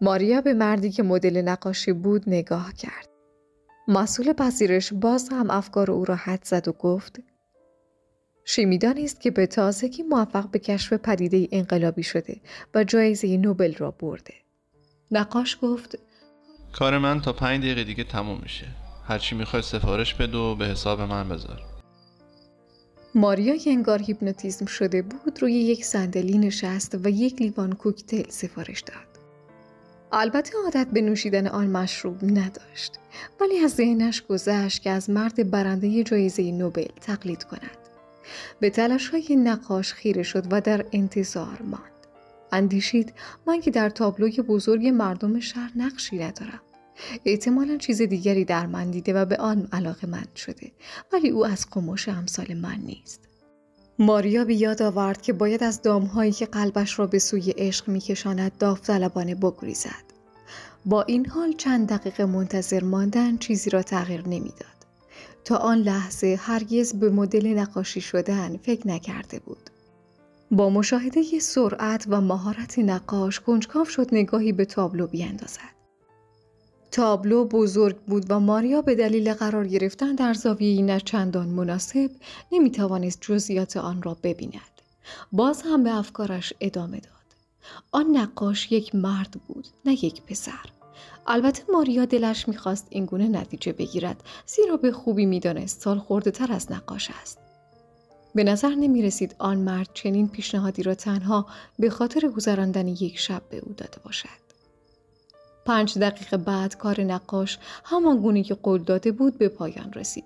ماریا 0.00 0.40
به 0.40 0.54
مردی 0.54 0.90
که 0.90 1.02
مدل 1.02 1.42
نقاشی 1.42 1.92
بود 1.92 2.24
نگاه 2.26 2.74
کرد. 2.74 3.08
مسئول 3.88 4.32
پذیرش 4.32 4.92
باز 4.92 5.28
هم 5.28 5.50
افکار 5.50 5.90
او 5.90 6.04
را 6.04 6.14
حد 6.14 6.44
زد 6.44 6.68
و 6.68 6.72
گفت 6.72 7.20
شیمیدان 8.44 8.98
است 8.98 9.20
که 9.20 9.30
به 9.30 9.46
تازگی 9.46 10.02
موفق 10.02 10.50
به 10.50 10.58
کشف 10.58 10.92
پدیده 10.92 11.48
انقلابی 11.52 12.02
شده 12.02 12.36
و 12.74 12.84
جایزه 12.84 13.36
نوبل 13.36 13.74
را 13.74 13.90
برده. 13.90 14.34
نقاش 15.12 15.58
گفت 15.62 15.98
کار 16.72 16.98
من 16.98 17.20
تا 17.20 17.32
پنج 17.32 17.62
دقیقه 17.62 17.84
دیگه 17.84 18.04
تموم 18.04 18.38
میشه 18.42 18.66
هرچی 19.08 19.34
می‌خوای 19.34 19.62
سفارش 19.62 20.14
بده 20.14 20.38
و 20.38 20.54
به 20.54 20.66
حساب 20.66 21.00
من 21.00 21.28
بذار 21.28 21.62
ماریا 23.14 23.56
که 23.56 23.70
انگار 23.70 24.02
هیپنوتیزم 24.02 24.66
شده 24.66 25.02
بود 25.02 25.42
روی 25.42 25.52
یک 25.52 25.84
صندلی 25.84 26.38
نشست 26.38 26.98
و 27.04 27.08
یک 27.08 27.42
لیوان 27.42 27.72
کوکتل 27.72 28.28
سفارش 28.28 28.80
داد. 28.80 29.10
البته 30.12 30.52
عادت 30.64 30.86
به 30.92 31.00
نوشیدن 31.00 31.46
آن 31.46 31.66
مشروب 31.66 32.24
نداشت 32.24 32.92
ولی 33.40 33.58
از 33.58 33.70
ذهنش 33.70 34.22
گذشت 34.22 34.82
که 34.82 34.90
از 34.90 35.10
مرد 35.10 35.50
برنده 35.50 36.04
جایزه 36.04 36.52
نوبل 36.52 36.88
تقلید 37.00 37.44
کند. 37.44 37.76
به 38.60 38.70
تلاش 38.70 39.08
های 39.08 39.36
نقاش 39.36 39.92
خیره 39.92 40.22
شد 40.22 40.44
و 40.50 40.60
در 40.60 40.84
انتظار 40.92 41.62
ماند. 41.64 41.89
اندیشید 42.52 43.12
من 43.46 43.60
که 43.60 43.70
در 43.70 43.90
تابلوی 43.90 44.42
بزرگ 44.42 44.86
مردم 44.86 45.40
شهر 45.40 45.70
نقشی 45.76 46.18
ندارم. 46.18 46.60
احتمالا 47.24 47.76
چیز 47.76 48.02
دیگری 48.02 48.44
در 48.44 48.66
من 48.66 48.90
دیده 48.90 49.12
و 49.12 49.24
به 49.24 49.36
آن 49.36 49.68
علاقه 49.72 50.06
من 50.06 50.24
شده 50.36 50.72
ولی 51.12 51.28
او 51.28 51.46
از 51.46 51.66
قماش 51.70 52.08
امثال 52.08 52.54
من 52.54 52.78
نیست. 52.86 53.20
ماریا 53.98 54.44
به 54.44 54.54
یاد 54.54 54.82
آورد 54.82 55.22
که 55.22 55.32
باید 55.32 55.64
از 55.64 55.82
دامهایی 55.82 56.32
که 56.32 56.46
قلبش 56.46 56.98
را 56.98 57.06
به 57.06 57.18
سوی 57.18 57.50
عشق 57.50 57.88
میکشاند 57.88 58.52
داوطلبانه 58.58 59.34
بگریزد. 59.34 60.10
با 60.86 61.02
این 61.02 61.26
حال 61.26 61.52
چند 61.52 61.88
دقیقه 61.88 62.24
منتظر 62.24 62.84
ماندن 62.84 63.36
چیزی 63.36 63.70
را 63.70 63.82
تغییر 63.82 64.28
نمی‌داد. 64.28 64.80
تا 65.44 65.56
آن 65.56 65.78
لحظه 65.78 66.38
هرگز 66.40 66.94
به 66.94 67.10
مدل 67.10 67.46
نقاشی 67.46 68.00
شدن 68.00 68.56
فکر 68.56 68.88
نکرده 68.88 69.38
بود. 69.38 69.70
با 70.50 70.70
مشاهده 70.70 71.38
سرعت 71.38 72.06
و 72.08 72.20
مهارت 72.20 72.78
نقاش 72.78 73.40
کنجکاو 73.40 73.84
شد 73.84 74.08
نگاهی 74.12 74.52
به 74.52 74.64
تابلو 74.64 75.06
بیاندازد. 75.06 75.80
تابلو 76.90 77.44
بزرگ 77.44 77.96
بود 77.96 78.26
و 78.28 78.40
ماریا 78.40 78.82
به 78.82 78.94
دلیل 78.94 79.34
قرار 79.34 79.66
گرفتن 79.66 80.14
در 80.14 80.34
زاویه 80.34 80.82
نه 80.82 81.00
چندان 81.00 81.48
مناسب 81.48 82.10
نمی 82.52 82.70
توانست 82.70 83.18
جزئیات 83.20 83.76
آن 83.76 84.02
را 84.02 84.16
ببیند. 84.22 84.80
باز 85.32 85.62
هم 85.62 85.84
به 85.84 85.94
افکارش 85.94 86.52
ادامه 86.60 86.96
داد. 86.96 87.10
آن 87.92 88.16
نقاش 88.16 88.72
یک 88.72 88.94
مرد 88.94 89.36
بود 89.48 89.66
نه 89.84 90.04
یک 90.04 90.22
پسر. 90.22 90.66
البته 91.26 91.62
ماریا 91.72 92.04
دلش 92.04 92.48
می‌خواست 92.48 92.86
اینگونه 92.90 93.28
نتیجه 93.28 93.72
بگیرد 93.72 94.22
زیرا 94.46 94.76
به 94.76 94.92
خوبی 94.92 95.26
می‌دانست 95.26 95.80
سال 95.80 95.98
خورده 95.98 96.30
تر 96.30 96.52
از 96.52 96.72
نقاش 96.72 97.10
است. 97.22 97.38
به 98.34 98.44
نظر 98.44 98.74
نمی 98.74 99.02
رسید 99.02 99.34
آن 99.38 99.58
مرد 99.58 99.88
چنین 99.94 100.28
پیشنهادی 100.28 100.82
را 100.82 100.94
تنها 100.94 101.46
به 101.78 101.90
خاطر 101.90 102.28
گذراندن 102.28 102.88
یک 102.88 103.18
شب 103.18 103.42
به 103.50 103.58
او 103.58 103.72
داده 103.76 103.98
باشد. 104.04 104.40
پنج 105.64 105.98
دقیقه 105.98 106.36
بعد 106.36 106.76
کار 106.76 107.00
نقاش 107.00 107.58
همان 107.84 108.20
گونه 108.20 108.42
که 108.42 108.54
قول 108.54 108.82
داده 108.82 109.12
بود 109.12 109.38
به 109.38 109.48
پایان 109.48 109.92
رسید. 109.92 110.24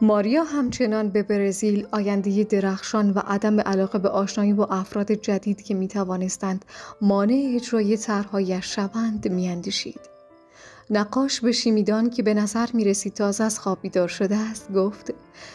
ماریا 0.00 0.44
همچنان 0.44 1.08
به 1.08 1.22
برزیل 1.22 1.86
آینده 1.92 2.44
درخشان 2.44 3.10
و 3.10 3.18
عدم 3.26 3.60
علاقه 3.60 3.98
به 3.98 4.08
آشنایی 4.08 4.52
با 4.52 4.66
افراد 4.66 5.12
جدید 5.12 5.62
که 5.62 5.74
می 5.74 5.88
توانستند 5.88 6.64
مانع 7.00 7.52
اجرای 7.54 7.96
طرحهایش 7.96 8.74
شوند 8.74 9.28
میاندیشید. 9.28 10.15
نقاش 10.90 11.40
به 11.40 11.52
شیمیدان 11.52 12.10
که 12.10 12.22
به 12.22 12.34
نظر 12.34 12.68
می 12.74 12.84
رسید 12.84 13.14
تازه 13.14 13.44
از 13.44 13.58
خواب 13.58 13.78
بیدار 13.82 14.08
شده 14.08 14.36
است 14.36 14.72
گفت 14.72 15.14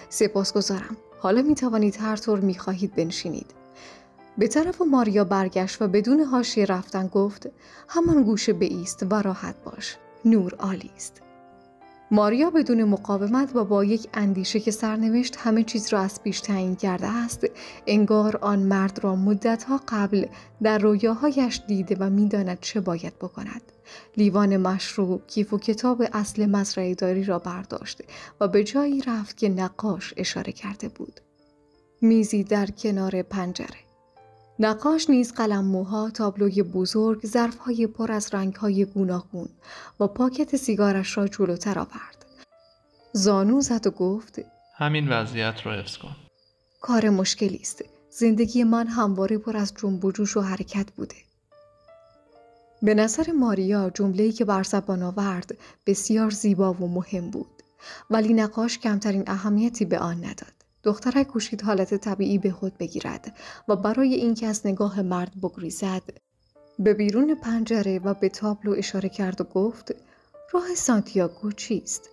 سپاسگزارم 0.10 0.98
حالا 1.20 1.42
می 1.42 1.56
توانید 1.56 1.98
هر 2.00 2.16
طور 2.16 2.40
می 2.40 2.56
خواهید 2.56 2.96
بنشینید. 2.96 3.54
به 4.38 4.48
طرف 4.48 4.82
ماریا 4.82 5.24
برگشت 5.24 5.82
و 5.82 5.88
بدون 5.88 6.20
حاشیه 6.20 6.66
رفتن 6.66 7.08
گفت 7.08 7.50
همان 7.88 8.24
گوشه 8.24 8.56
ایست 8.60 9.06
و 9.10 9.22
راحت 9.22 9.56
باش. 9.64 9.98
نور 10.26 10.56
عالی 10.56 10.92
است. 10.96 11.22
ماریا 12.12 12.50
بدون 12.50 12.84
مقاومت 12.84 13.56
و 13.56 13.66
با 13.66 13.84
یک 13.84 14.08
اندیشه 14.14 14.60
که 14.60 14.72
سرنوشت 14.72 15.36
همه 15.40 15.64
چیز 15.64 15.94
را 15.94 16.00
از 16.00 16.24
پیش 16.24 16.42
تعیین 16.42 16.76
کرده 16.76 17.08
است 17.08 17.48
انگار 17.88 18.38
آن 18.38 18.60
مرد 18.60 19.04
را 19.04 19.16
مدتها 19.16 19.80
قبل 19.88 20.26
در 20.64 20.78
رویاهایش 20.78 21.62
دیده 21.68 21.96
و 22.00 22.10
می‌داند 22.10 22.60
چه 22.62 22.80
باید 22.80 23.20
بکند. 23.20 23.62
لیوان 24.18 24.58
مشروب 24.58 25.28
کیف 25.28 25.54
و 25.54 25.60
کتاب 25.60 26.04
اصل 26.14 26.46
مزرعه 26.46 26.96
داری 26.96 27.24
را 27.24 27.40
برداشت 27.40 28.02
و 28.40 28.48
به 28.48 28.64
جایی 28.64 29.02
رفت 29.02 29.38
که 29.38 29.50
نقاش 29.50 30.14
اشاره 30.18 30.52
کرده 30.52 30.90
بود 30.90 31.22
میزی 32.02 32.44
در 32.44 32.66
کنار 32.66 33.22
پنجره 33.22 33.80
نقاش 34.60 35.10
نیز 35.10 35.34
قلم 35.34 35.66
موها، 35.66 36.10
تابلوی 36.10 36.64
بزرگ، 36.64 37.26
ظرفهای 37.26 37.88
پر 37.88 38.12
از 38.12 38.34
رنگهای 38.34 38.86
گوناگون 38.86 39.50
و 40.00 40.08
پاکت 40.08 40.56
سیگارش 40.56 41.18
را 41.18 41.28
جلوتر 41.28 41.80
آورد. 41.80 42.26
زانو 43.14 43.62
زد 43.62 43.88
و 43.88 43.92
گفت 43.92 44.42
همین 44.78 45.10
وضعیت 45.10 45.66
را 45.66 45.74
حفظ 45.74 45.98
کن. 45.98 46.16
کار 46.82 47.10
مشکلی 47.10 47.60
است. 47.62 47.84
زندگی 48.10 48.64
من 48.64 48.88
همواره 48.88 49.38
پر 49.38 49.58
از 49.58 49.74
جنب 49.82 50.06
و 50.06 50.12
جوش 50.12 50.38
و 50.38 50.42
حرکت 50.42 50.92
بوده. 50.92 51.16
به 52.82 52.94
نظر 52.94 53.32
ماریا 53.32 53.90
جمله‌ای 53.90 54.32
که 54.32 54.46
بر 54.46 54.64
زبان 54.64 55.04
آورد 55.04 55.58
بسیار 55.86 56.30
زیبا 56.30 56.74
و 56.74 56.88
مهم 56.88 57.30
بود 57.30 57.64
ولی 58.10 58.34
نقاش 58.34 58.80
کمترین 58.80 59.24
اهمیتی 59.28 59.86
به 59.86 60.00
آن 60.00 60.18
نداد. 60.18 60.62
دخترک 60.84 61.28
کوشید 61.28 61.62
حالت 61.62 61.94
طبیعی 61.94 62.38
به 62.38 62.52
خود 62.52 62.78
بگیرد 62.78 63.38
و 63.68 63.76
برای 63.76 64.16
اینکه 64.16 64.48
از 64.48 64.68
نگاه 64.68 65.02
مرد 65.02 65.32
بگریزد 65.44 66.02
به 66.80 66.94
بیرون 66.94 67.36
پنجره 67.36 68.00
و 68.00 68.14
به 68.14 68.30
تابلو 68.30 68.76
اشاره 68.78 69.10
کرد 69.10 69.42
و 69.42 69.44
گفت 69.44 69.96
راه 70.54 70.76
سانتیاگو 70.76 71.52
چیست؟ 71.52 72.10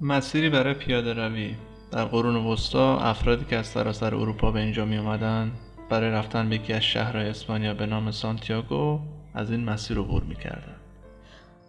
مسیری 0.00 0.50
برای 0.50 0.74
پیاده 0.74 1.12
روی 1.12 1.54
در 1.92 2.04
قرون 2.04 2.36
وسطا 2.36 2.98
افرادی 2.98 3.44
که 3.44 3.56
از 3.56 3.66
سراسر 3.66 4.14
اروپا 4.14 4.50
به 4.50 4.60
اینجا 4.60 4.84
می 4.84 4.98
اومدن 4.98 5.52
برای 5.90 6.10
رفتن 6.10 6.48
به 6.48 6.54
یکی 6.54 6.72
از 6.72 6.82
شهرهای 6.82 7.28
اسپانیا 7.28 7.74
به 7.74 7.86
نام 7.86 8.10
سانتیاگو 8.10 9.00
از 9.34 9.50
این 9.50 9.64
مسیر 9.64 9.98
عبور 9.98 10.22
می 10.22 10.34
کردن. 10.34 10.76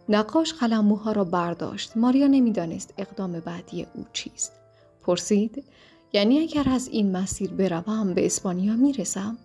نقاش 0.10 0.54
قلم 0.54 0.86
موها 0.86 1.12
را 1.12 1.24
برداشت 1.24 1.98
ماریا 1.98 2.28
نمی‌دانست 2.28 2.94
اقدام 2.98 3.40
بعدی 3.40 3.88
او 3.94 4.06
چیست 4.14 4.52
پرسید 5.04 5.64
یعنی 6.14 6.40
اگر 6.40 6.70
از 6.70 6.88
این 6.88 7.18
مسیر 7.18 7.52
بروم 7.52 8.14
به 8.14 8.26
اسپانیا 8.26 8.74
می‌رسم؟ 8.76 9.38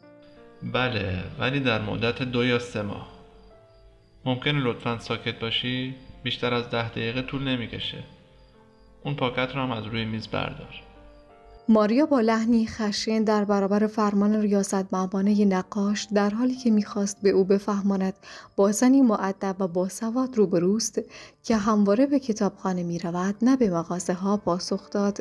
بله 0.72 1.24
ولی 1.38 1.60
در 1.60 1.82
مدت 1.82 2.22
دو 2.22 2.44
یا 2.44 2.58
سه 2.58 2.82
ماه 2.82 3.08
ممکنه 4.24 4.60
لطفا 4.60 4.98
ساکت 4.98 5.38
باشی؟ 5.40 5.94
بیشتر 6.22 6.54
از 6.54 6.70
ده 6.70 6.88
دقیقه 6.88 7.22
طول 7.22 7.42
نمی‌کشه 7.48 7.98
اون 9.04 9.14
پاکت 9.14 9.54
رو 9.54 9.62
هم 9.62 9.70
از 9.70 9.84
روی 9.84 10.04
میز 10.04 10.28
بردار 10.28 10.82
ماریا 11.68 12.06
با 12.06 12.20
لحنی 12.20 12.66
خشین 12.66 13.24
در 13.24 13.44
برابر 13.44 13.86
فرمان 13.86 14.40
ریاست 14.40 14.94
مبانه 14.94 15.44
نقاش 15.44 16.08
در 16.14 16.30
حالی 16.30 16.54
که 16.54 16.70
می‌خواست 16.70 17.22
به 17.22 17.30
او 17.30 17.44
بفهماند 17.44 18.14
با 18.56 18.72
زنی 18.72 19.02
معدب 19.02 19.56
و 19.58 19.68
باسواد 19.68 20.36
روبروست 20.36 21.00
که 21.42 21.56
همواره 21.56 22.06
به 22.06 22.18
کتابخانه 22.18 22.82
می‌رود 22.82 23.34
نه 23.42 23.56
به 23.56 23.70
مغازه 23.70 24.12
ها 24.12 24.36
پاسخ 24.36 24.90
داد. 24.90 25.18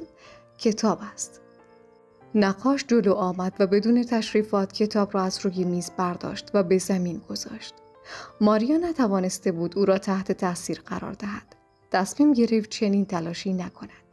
کتاب 0.57 0.99
است. 1.13 1.41
نقاش 2.35 2.85
جلو 2.87 3.13
آمد 3.13 3.53
و 3.59 3.67
بدون 3.67 4.03
تشریفات 4.03 4.73
کتاب 4.73 5.13
را 5.13 5.21
از 5.21 5.39
روی 5.45 5.63
میز 5.63 5.91
برداشت 5.97 6.51
و 6.53 6.63
به 6.63 6.77
زمین 6.77 7.21
گذاشت. 7.29 7.73
ماریا 8.41 8.77
نتوانسته 8.77 9.51
بود 9.51 9.77
او 9.77 9.85
را 9.85 9.97
تحت 9.97 10.31
تاثیر 10.31 10.81
قرار 10.85 11.13
دهد. 11.13 11.55
تصمیم 11.91 12.33
گرفت 12.33 12.69
چنین 12.69 13.05
تلاشی 13.05 13.53
نکند. 13.53 14.04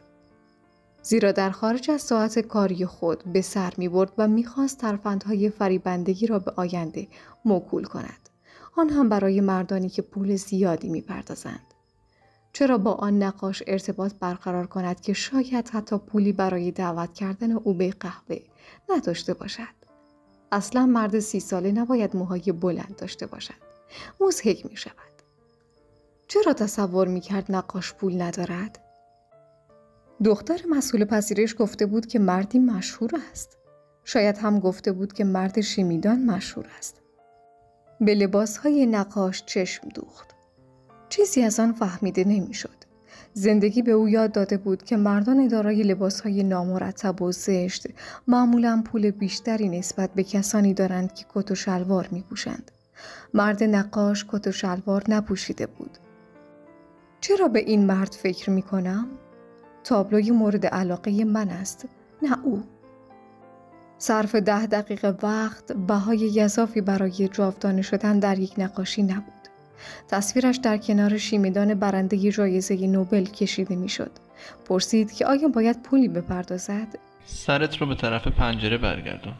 زیرا 1.02 1.32
در 1.32 1.50
خارج 1.50 1.90
از 1.90 2.02
ساعت 2.02 2.38
کاری 2.38 2.86
خود 2.86 3.24
به 3.24 3.42
سر 3.42 3.72
می 3.76 3.88
برد 3.88 4.12
و 4.18 4.28
می‌خواست 4.28 4.78
ترفندهای 4.78 5.50
فریبندگی 5.50 6.26
را 6.26 6.38
به 6.38 6.52
آینده 6.56 7.08
موکول 7.44 7.84
کند. 7.84 8.28
آن 8.76 8.90
هم 8.90 9.08
برای 9.08 9.40
مردانی 9.40 9.88
که 9.88 10.02
پول 10.02 10.36
زیادی 10.36 10.88
می‌پردازند. 10.88 11.74
چرا 12.52 12.78
با 12.78 12.92
آن 12.92 13.22
نقاش 13.22 13.62
ارتباط 13.66 14.12
برقرار 14.20 14.66
کند 14.66 15.00
که 15.00 15.12
شاید 15.12 15.68
حتی 15.68 15.98
پولی 15.98 16.32
برای 16.32 16.70
دعوت 16.70 17.14
کردن 17.14 17.52
او 17.52 17.74
به 17.74 17.90
قهوه 18.00 18.38
نداشته 18.90 19.34
باشد. 19.34 19.82
اصلا 20.52 20.86
مرد 20.86 21.18
سی 21.18 21.40
ساله 21.40 21.72
نباید 21.72 22.16
موهای 22.16 22.52
بلند 22.52 22.96
داشته 22.98 23.26
باشد. 23.26 23.54
مزهک 24.20 24.66
می 24.66 24.76
شود. 24.76 24.94
چرا 26.28 26.52
تصور 26.52 27.08
می 27.08 27.20
کرد 27.20 27.52
نقاش 27.52 27.94
پول 27.94 28.22
ندارد؟ 28.22 28.81
دختر 30.24 30.60
مسئول 30.70 31.04
پذیرش 31.04 31.54
گفته 31.58 31.86
بود 31.86 32.06
که 32.06 32.18
مردی 32.18 32.58
مشهور 32.58 33.10
است. 33.30 33.58
شاید 34.04 34.38
هم 34.38 34.58
گفته 34.58 34.92
بود 34.92 35.12
که 35.12 35.24
مرد 35.24 35.60
شیمیدان 35.60 36.24
مشهور 36.24 36.66
است. 36.78 37.00
به 38.00 38.30
های 38.62 38.86
نقاش 38.86 39.44
چشم 39.46 39.88
دوخت. 39.88 40.34
چیزی 41.08 41.42
از 41.42 41.60
آن 41.60 41.72
فهمیده 41.72 42.24
نمی‌شد. 42.24 42.82
زندگی 43.32 43.82
به 43.82 43.92
او 43.92 44.08
یاد 44.08 44.32
داده 44.32 44.56
بود 44.56 44.82
که 44.82 44.96
مردان 44.96 45.48
دارای 45.48 45.82
لباسهای 45.82 46.42
نامرتب 46.42 47.22
و 47.22 47.32
زشت 47.32 47.86
معمولا 48.26 48.82
پول 48.86 49.10
بیشتری 49.10 49.68
نسبت 49.68 50.10
به 50.14 50.24
کسانی 50.24 50.74
دارند 50.74 51.14
که 51.14 51.24
کت 51.34 51.50
و 51.50 51.54
شلوار 51.54 52.08
می 52.12 52.22
پوشند. 52.22 52.70
مرد 53.34 53.64
نقاش 53.64 54.26
کت 54.28 54.46
و 54.46 54.52
شلوار 54.52 55.04
نپوشیده 55.08 55.66
بود. 55.66 55.98
چرا 57.20 57.48
به 57.48 57.58
این 57.58 57.86
مرد 57.86 58.12
فکر 58.12 58.50
می 58.50 58.62
کنم؟ 58.62 59.08
تابلوی 59.84 60.30
مورد 60.30 60.66
علاقه 60.66 61.24
من 61.24 61.48
است 61.48 61.88
نه 62.22 62.44
او. 62.44 62.62
صرف 63.98 64.34
ده 64.34 64.66
دقیقه 64.66 65.14
وقت 65.22 65.72
بهای 65.72 66.18
یزافی 66.18 66.80
برای 66.80 67.28
جاودانه 67.28 67.82
شدن 67.82 68.18
در 68.18 68.38
یک 68.38 68.54
نقاشی 68.58 69.02
نبود. 69.02 69.42
تصویرش 70.08 70.56
در 70.56 70.76
کنار 70.76 71.16
شیمیدان 71.16 71.74
برنده 71.74 72.30
جایزه 72.30 72.86
نوبل 72.86 73.24
کشیده 73.24 73.76
می‌شد. 73.76 74.10
پرسید 74.64 75.12
که 75.12 75.26
آیا 75.26 75.48
باید 75.48 75.82
پولی 75.82 76.08
بپردازد؟ 76.08 76.98
سرت 77.26 77.76
رو 77.76 77.86
به 77.86 77.94
طرف 77.94 78.28
پنجره 78.28 78.78
برگردون. 78.78 79.34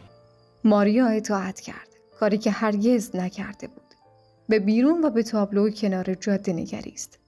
ماریا 0.63 1.07
اطاعت 1.07 1.59
کرد. 1.59 1.87
کاری 2.19 2.37
که 2.37 2.51
هرگز 2.51 3.15
نکرده 3.15 3.67
بود. 3.67 3.83
به 4.49 4.59
بیرون 4.59 5.03
و 5.03 5.09
به 5.09 5.23
تابلو 5.23 5.69
کنار 5.69 6.13
جاده 6.13 6.53
نگریست. 6.53 7.19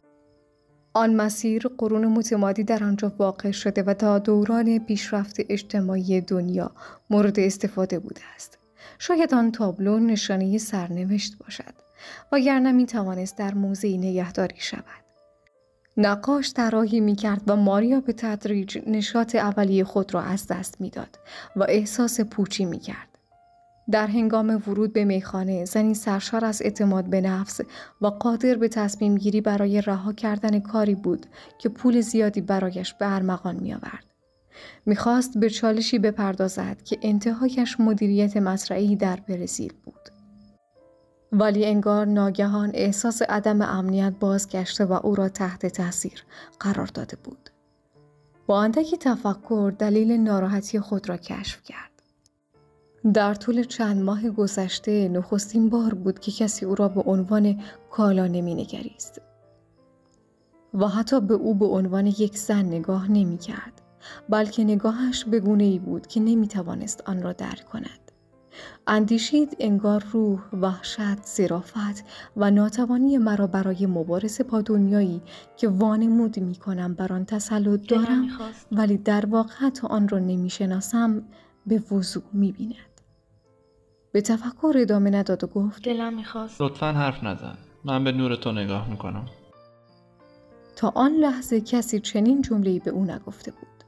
آن 0.97 1.15
مسیر 1.15 1.67
قرون 1.77 2.05
متمادی 2.05 2.63
در 2.63 2.83
آنجا 2.83 3.13
واقع 3.17 3.51
شده 3.51 3.83
و 3.83 3.93
تا 3.93 4.19
دوران 4.19 4.79
پیشرفت 4.79 5.35
اجتماعی 5.49 6.21
دنیا 6.21 6.71
مورد 7.09 7.39
استفاده 7.39 7.99
بوده 7.99 8.21
است. 8.35 8.57
شاید 8.99 9.33
آن 9.33 9.51
تابلو 9.51 9.99
نشانه 9.99 10.57
سرنوشت 10.57 11.37
باشد 11.37 11.73
وگرنه 12.31 12.71
می 12.71 12.85
توانست 12.85 13.37
در 13.37 13.53
موزه 13.53 13.97
نگهداری 13.97 14.55
شود. 14.59 15.05
نقاش 15.97 16.53
طراحی 16.53 16.99
می 16.99 17.15
کرد 17.15 17.41
و 17.47 17.55
ماریا 17.55 18.01
به 18.01 18.13
تدریج 18.13 18.77
نشاط 18.87 19.35
اولیه 19.35 19.83
خود 19.83 20.13
را 20.13 20.21
از 20.21 20.47
دست 20.47 20.81
می‌داد 20.81 21.19
و 21.55 21.63
احساس 21.69 22.21
پوچی 22.21 22.65
می 22.65 22.79
کرد. 22.79 23.14
در 23.91 24.07
هنگام 24.07 24.49
ورود 24.49 24.93
به 24.93 25.05
میخانه 25.05 25.65
زنی 25.65 25.93
سرشار 25.93 26.45
از 26.45 26.61
اعتماد 26.61 27.05
به 27.05 27.21
نفس 27.21 27.61
و 28.01 28.07
قادر 28.07 28.55
به 28.55 28.67
تصمیم 28.67 29.15
گیری 29.15 29.41
برای 29.41 29.81
رها 29.81 30.13
کردن 30.13 30.59
کاری 30.59 30.95
بود 30.95 31.25
که 31.57 31.69
پول 31.69 32.01
زیادی 32.01 32.41
برایش 32.41 32.93
به 32.93 33.13
ارمغان 33.15 33.55
می 33.55 33.73
آورد. 33.73 34.05
می‌خواست 34.85 35.37
به 35.37 35.49
چالشی 35.49 35.99
بپردازد 35.99 36.81
که 36.81 36.97
انتهایش 37.01 37.79
مدیریت 37.79 38.37
مصرعی 38.37 38.95
در 38.95 39.19
برزیل 39.27 39.73
بود. 39.83 40.09
ولی 41.31 41.65
انگار 41.65 42.05
ناگهان 42.05 42.71
احساس 42.73 43.21
عدم 43.21 43.61
امنیت 43.61 44.13
بازگشته 44.19 44.85
و 44.85 44.99
او 45.03 45.15
را 45.15 45.29
تحت 45.29 45.65
تاثیر 45.65 46.23
قرار 46.59 46.87
داده 46.87 47.17
بود. 47.23 47.49
با 48.47 48.61
اندکی 48.61 48.97
تفکر 48.97 49.73
دلیل 49.79 50.11
ناراحتی 50.11 50.79
خود 50.79 51.09
را 51.09 51.17
کشف 51.17 51.63
کرد. 51.63 51.94
در 53.13 53.33
طول 53.33 53.63
چند 53.63 54.03
ماه 54.03 54.29
گذشته 54.29 55.07
نخستین 55.07 55.69
بار 55.69 55.93
بود 55.93 56.19
که 56.19 56.31
کسی 56.31 56.65
او 56.65 56.75
را 56.75 56.87
به 56.87 57.01
عنوان 57.01 57.61
کالا 57.91 58.27
نمی 58.27 58.55
نگریست. 58.55 59.21
و 60.73 60.87
حتی 60.87 61.21
به 61.21 61.33
او 61.33 61.55
به 61.55 61.65
عنوان 61.65 62.05
یک 62.07 62.37
زن 62.37 62.65
نگاه 62.65 63.11
نمی 63.11 63.37
کرد 63.37 63.81
بلکه 64.29 64.63
نگاهش 64.63 65.25
به 65.25 65.39
گونه 65.39 65.63
ای 65.63 65.79
بود 65.79 66.07
که 66.07 66.19
نمی 66.19 66.47
توانست 66.47 67.03
آن 67.05 67.21
را 67.21 67.33
درک 67.33 67.65
کند. 67.65 68.11
اندیشید 68.87 69.57
انگار 69.59 70.03
روح، 70.11 70.39
وحشت، 70.53 71.23
زرافت 71.23 72.03
و 72.37 72.51
ناتوانی 72.51 73.17
مرا 73.17 73.47
برای 73.47 73.85
مبارزه 73.85 74.43
با 74.43 74.61
دنیایی 74.61 75.21
که 75.57 75.67
وانمود 75.67 76.39
می 76.39 76.55
کنم 76.55 76.93
بر 76.93 77.13
آن 77.13 77.25
تسلط 77.25 77.87
دارم 77.87 78.27
ولی 78.71 78.97
در 78.97 79.25
واقع 79.25 79.53
حتی 79.53 79.87
آن 79.87 80.07
را 80.07 80.19
نمی 80.19 80.49
شناسم 80.49 81.23
به 81.67 81.83
وضوع 81.91 82.23
می 82.33 82.51
بیند. 82.51 82.94
به 84.15 84.21
تفکر 84.21 84.73
ادامه 84.75 85.09
نداد 85.09 85.43
و 85.43 85.47
گفت 85.47 85.83
دلم 85.83 86.13
می‌خواست. 86.13 86.61
لطفا 86.61 86.91
حرف 86.91 87.23
نزن. 87.23 87.57
من 87.85 88.03
به 88.03 88.11
نور 88.11 88.35
تو 88.35 88.51
نگاه 88.51 88.89
می‌کنم. 88.89 89.25
تا 90.75 90.91
آن 90.95 91.11
لحظه 91.11 91.61
کسی 91.61 91.99
چنین 91.99 92.41
جمله‌ای 92.41 92.79
به 92.79 92.91
او 92.91 93.03
نگفته 93.03 93.51
بود. 93.51 93.83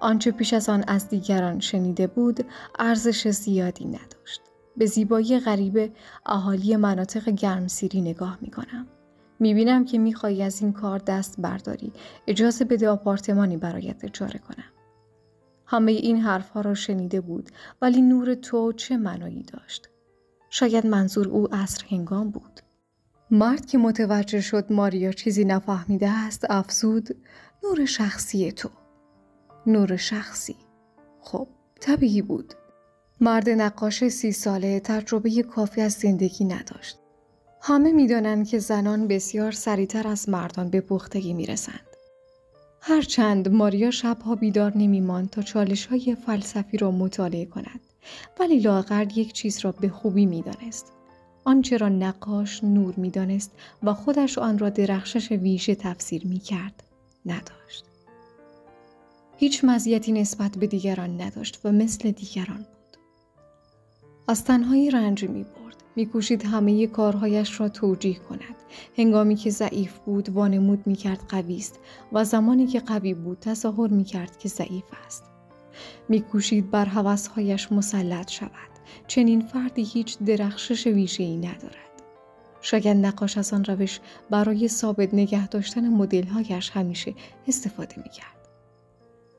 آنچه 0.00 0.30
پیش 0.30 0.52
از 0.54 0.68
آن 0.68 0.84
از 0.86 1.08
دیگران 1.08 1.60
شنیده 1.60 2.06
بود 2.06 2.46
ارزش 2.78 3.28
زیادی 3.28 3.84
نداشت. 3.84 4.40
به 4.76 4.86
زیبایی 4.86 5.38
غریب 5.38 5.92
اهالی 6.26 6.76
مناطق 6.76 7.28
گرمسیری 7.28 8.00
نگاه 8.00 8.38
می‌کنم. 8.40 8.86
می‌بینم 9.40 9.84
که 9.84 9.98
می‌خوای 9.98 10.42
از 10.42 10.62
این 10.62 10.72
کار 10.72 10.98
دست 10.98 11.40
برداری. 11.40 11.92
اجازه 12.26 12.64
بده 12.64 12.88
آپارتمانی 12.88 13.56
برایت 13.56 14.04
اجاره 14.04 14.38
کنم. 14.38 14.72
همه 15.72 15.92
این 15.92 16.20
حرفها 16.20 16.60
را 16.60 16.74
شنیده 16.74 17.20
بود 17.20 17.50
ولی 17.82 18.02
نور 18.02 18.34
تو 18.34 18.72
چه 18.72 18.96
معنایی 18.96 19.42
داشت؟ 19.42 19.88
شاید 20.50 20.86
منظور 20.86 21.28
او 21.28 21.54
عصر 21.54 21.84
هنگام 21.90 22.30
بود. 22.30 22.60
مرد 23.30 23.66
که 23.66 23.78
متوجه 23.78 24.40
شد 24.40 24.72
ماریا 24.72 25.12
چیزی 25.12 25.44
نفهمیده 25.44 26.10
است 26.10 26.46
افزود 26.50 27.08
نور 27.64 27.84
شخصی 27.84 28.52
تو. 28.52 28.70
نور 29.66 29.96
شخصی. 29.96 30.56
خب 31.20 31.48
طبیعی 31.80 32.22
بود. 32.22 32.54
مرد 33.20 33.50
نقاش 33.50 34.08
سی 34.08 34.32
ساله 34.32 34.80
تجربه 34.80 35.42
کافی 35.42 35.80
از 35.80 35.92
زندگی 35.92 36.44
نداشت. 36.44 36.98
همه 37.62 37.92
می‌دانند 37.92 38.48
که 38.48 38.58
زنان 38.58 39.08
بسیار 39.08 39.52
سریعتر 39.52 40.08
از 40.08 40.28
مردان 40.28 40.70
به 40.70 40.80
پختگی 40.80 41.34
می‌رسند. 41.34 41.91
هرچند 42.84 43.48
ماریا 43.48 43.90
شبها 43.90 44.34
بیدار 44.34 44.72
نمیماند 44.76 45.30
تا 45.30 45.42
چالش 45.42 45.86
های 45.86 46.16
فلسفی 46.26 46.76
را 46.76 46.90
مطالعه 46.90 47.44
کند 47.44 47.80
ولی 48.40 48.58
لاغر 48.58 49.06
یک 49.18 49.32
چیز 49.32 49.60
را 49.60 49.72
به 49.72 49.88
خوبی 49.88 50.26
می‌دانست. 50.26 50.92
آنچه 51.44 51.76
را 51.76 51.88
نقاش 51.88 52.64
نور 52.64 52.94
می‌دانست 52.96 53.52
و 53.82 53.94
خودش 53.94 54.38
آن 54.38 54.58
را 54.58 54.70
درخشش 54.70 55.32
ویژه 55.32 55.74
تفسیر 55.74 56.26
می 56.26 56.38
کرد 56.38 56.82
نداشت. 57.26 57.84
هیچ 59.36 59.64
مزیتی 59.64 60.12
نسبت 60.12 60.58
به 60.58 60.66
دیگران 60.66 61.20
نداشت 61.20 61.60
و 61.64 61.72
مثل 61.72 62.10
دیگران 62.10 62.56
بود. 62.56 62.96
از 64.28 64.44
تنهایی 64.44 64.90
رنج 64.90 65.24
می 65.24 65.42
برد 65.42 65.81
میکوشید 65.96 66.46
همه 66.46 66.86
کارهایش 66.86 67.60
را 67.60 67.68
توجیه 67.68 68.18
کند. 68.18 68.56
هنگامی 68.98 69.34
که 69.34 69.50
ضعیف 69.50 69.98
بود 69.98 70.28
وانمود 70.28 70.86
می‌کرد 70.86 71.20
قوی 71.28 71.56
است 71.56 71.80
و 72.12 72.24
زمانی 72.24 72.66
که 72.66 72.80
قوی 72.80 73.14
بود 73.14 73.38
تظاهر 73.40 73.88
می‌کرد 73.88 74.38
که 74.38 74.48
ضعیف 74.48 74.84
است. 75.06 75.24
میکوشید 76.08 76.70
بر 76.70 76.86
هوسهایش 76.86 77.72
مسلط 77.72 78.30
شود. 78.30 78.72
چنین 79.06 79.40
فردی 79.40 79.82
هیچ 79.82 80.18
درخشش 80.18 80.86
ای 81.20 81.36
ندارد. 81.36 81.92
شاید 82.60 82.88
نقاش 82.88 83.38
از 83.38 83.52
آن 83.52 83.64
روش 83.64 84.00
برای 84.30 84.68
ثابت 84.68 85.14
نگه 85.14 85.48
داشتن 85.48 85.88
مدلهایش 85.88 86.70
همیشه 86.70 87.14
استفاده 87.48 87.96
می‌کرد. 87.96 88.48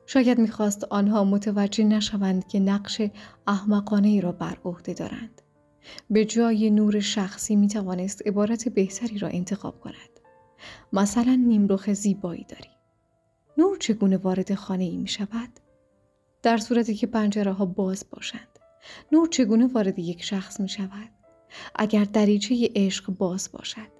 شاید 0.06 0.38
می‌خواست 0.38 0.84
آنها 0.84 1.24
متوجه 1.24 1.84
نشوند 1.84 2.48
که 2.48 2.60
نقش 2.60 3.02
احمقانه 3.46 4.08
ای 4.08 4.20
را 4.20 4.32
بر 4.32 4.56
عهده 4.64 4.94
دارند. 4.94 5.42
به 6.10 6.24
جای 6.24 6.70
نور 6.70 7.00
شخصی 7.00 7.56
می 7.56 7.68
توانست 7.68 8.26
عبارت 8.26 8.68
بهتری 8.68 9.18
را 9.18 9.28
انتخاب 9.28 9.80
کند. 9.80 10.20
مثلا 10.92 11.34
نیمروخ 11.34 11.92
زیبایی 11.92 12.46
داری. 12.48 12.70
نور 13.58 13.78
چگونه 13.78 14.16
وارد 14.16 14.54
خانه 14.54 14.84
ای 14.84 14.96
می 14.96 15.08
شود؟ 15.08 15.48
در 16.42 16.56
صورتی 16.58 16.94
که 16.94 17.06
پنجره 17.06 17.52
ها 17.52 17.66
باز 17.66 18.04
باشند. 18.10 18.58
نور 19.12 19.28
چگونه 19.28 19.66
وارد 19.66 19.98
یک 19.98 20.22
شخص 20.22 20.60
می 20.60 20.68
شود؟ 20.68 21.10
اگر 21.74 22.04
دریچه 22.04 22.70
عشق 22.74 23.10
باز 23.10 23.48
باشد. 23.52 23.94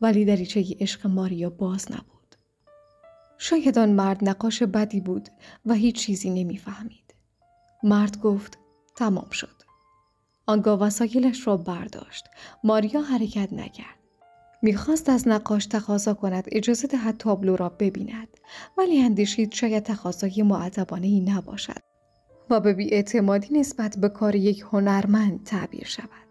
ولی 0.00 0.24
دریچه 0.24 0.64
عشق 0.80 1.06
ماریا 1.06 1.50
باز 1.50 1.92
نبود. 1.92 2.36
شاید 3.38 3.78
آن 3.78 3.92
مرد 3.92 4.28
نقاش 4.28 4.62
بدی 4.62 5.00
بود 5.00 5.28
و 5.66 5.74
هیچ 5.74 5.96
چیزی 5.96 6.30
نمی‌فهمید. 6.30 7.14
مرد 7.82 8.20
گفت 8.20 8.58
تمام 8.96 9.30
شد. 9.30 9.69
آنگاه 10.50 10.78
وسایلش 10.78 11.46
را 11.46 11.56
برداشت. 11.56 12.26
ماریا 12.64 13.00
حرکت 13.00 13.52
نکرد. 13.52 13.98
می‌خواست 14.62 15.08
از 15.08 15.28
نقاش 15.28 15.66
تقاضا 15.66 16.14
کند 16.14 16.44
اجازه 16.52 16.88
دهد 16.88 17.16
تابلو 17.16 17.56
را 17.56 17.68
ببیند. 17.68 18.28
ولی 18.78 19.02
اندیشید 19.02 19.52
شاید 19.52 19.82
تقاضای 19.82 20.42
معدبانه 20.42 21.06
ای 21.06 21.20
نباشد. 21.20 21.82
و 22.50 22.60
به 22.60 22.72
بیاعتمادی 22.72 23.58
نسبت 23.58 23.98
به 23.98 24.08
کار 24.08 24.34
یک 24.34 24.64
هنرمند 24.72 25.44
تعبیر 25.44 25.84
شود. 25.84 26.28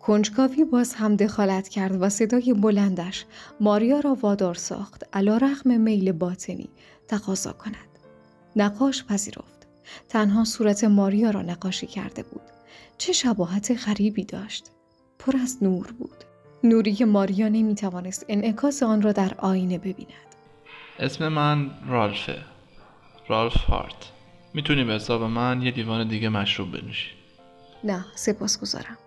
کنجکاوی 0.00 0.64
باز 0.64 0.94
هم 0.94 1.16
دخالت 1.16 1.68
کرد 1.68 2.02
و 2.02 2.08
صدای 2.08 2.54
بلندش 2.54 3.24
ماریا 3.60 4.00
را 4.00 4.14
وادار 4.14 4.54
ساخت. 4.54 5.04
علا 5.12 5.36
رغم 5.36 5.80
میل 5.80 6.12
باطنی 6.12 6.68
تقاضا 7.08 7.52
کند. 7.52 7.98
نقاش 8.56 9.04
پذیرفت. 9.04 9.66
تنها 10.08 10.44
صورت 10.44 10.84
ماریا 10.84 11.30
را 11.30 11.42
نقاشی 11.42 11.86
کرده 11.86 12.22
بود. 12.22 12.53
چه 12.98 13.12
شباهت 13.12 13.88
غریبی 13.88 14.24
داشت. 14.24 14.70
پر 15.18 15.36
از 15.36 15.62
نور 15.62 15.92
بود. 15.98 16.24
نوری 16.64 17.04
ماریا 17.04 17.48
نمی 17.48 17.74
توانست 17.74 18.26
انعکاس 18.28 18.82
آن 18.82 19.02
را 19.02 19.12
در 19.12 19.34
آینه 19.38 19.78
ببیند. 19.78 20.34
اسم 20.98 21.28
من 21.28 21.70
رالفه. 21.88 22.38
رالف 23.28 23.56
هارت. 23.56 24.10
می‌تونی 24.54 24.84
به 24.84 24.92
حساب 24.92 25.22
من 25.22 25.62
یه 25.62 25.70
دیوان 25.70 26.08
دیگه 26.08 26.28
مشروب 26.28 26.72
بنوشی. 26.72 27.10
نه 27.84 28.04
سپاس 28.14 28.60
گذارم 28.60 28.98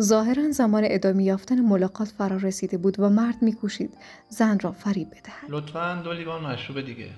ظاهرا 0.00 0.50
زمان 0.50 0.82
ادامه 0.86 1.24
یافتن 1.24 1.60
ملاقات 1.60 2.08
فرا 2.08 2.36
رسیده 2.36 2.78
بود 2.78 3.00
و 3.00 3.08
مرد 3.08 3.42
میکوشید 3.42 3.94
زن 4.28 4.58
را 4.58 4.72
فریب 4.72 5.10
بدهد. 5.10 5.48
لطفا 5.48 6.00
دو 6.04 6.12
لیوان 6.12 6.44
مشروب 6.44 6.80
دیگه. 6.80 7.10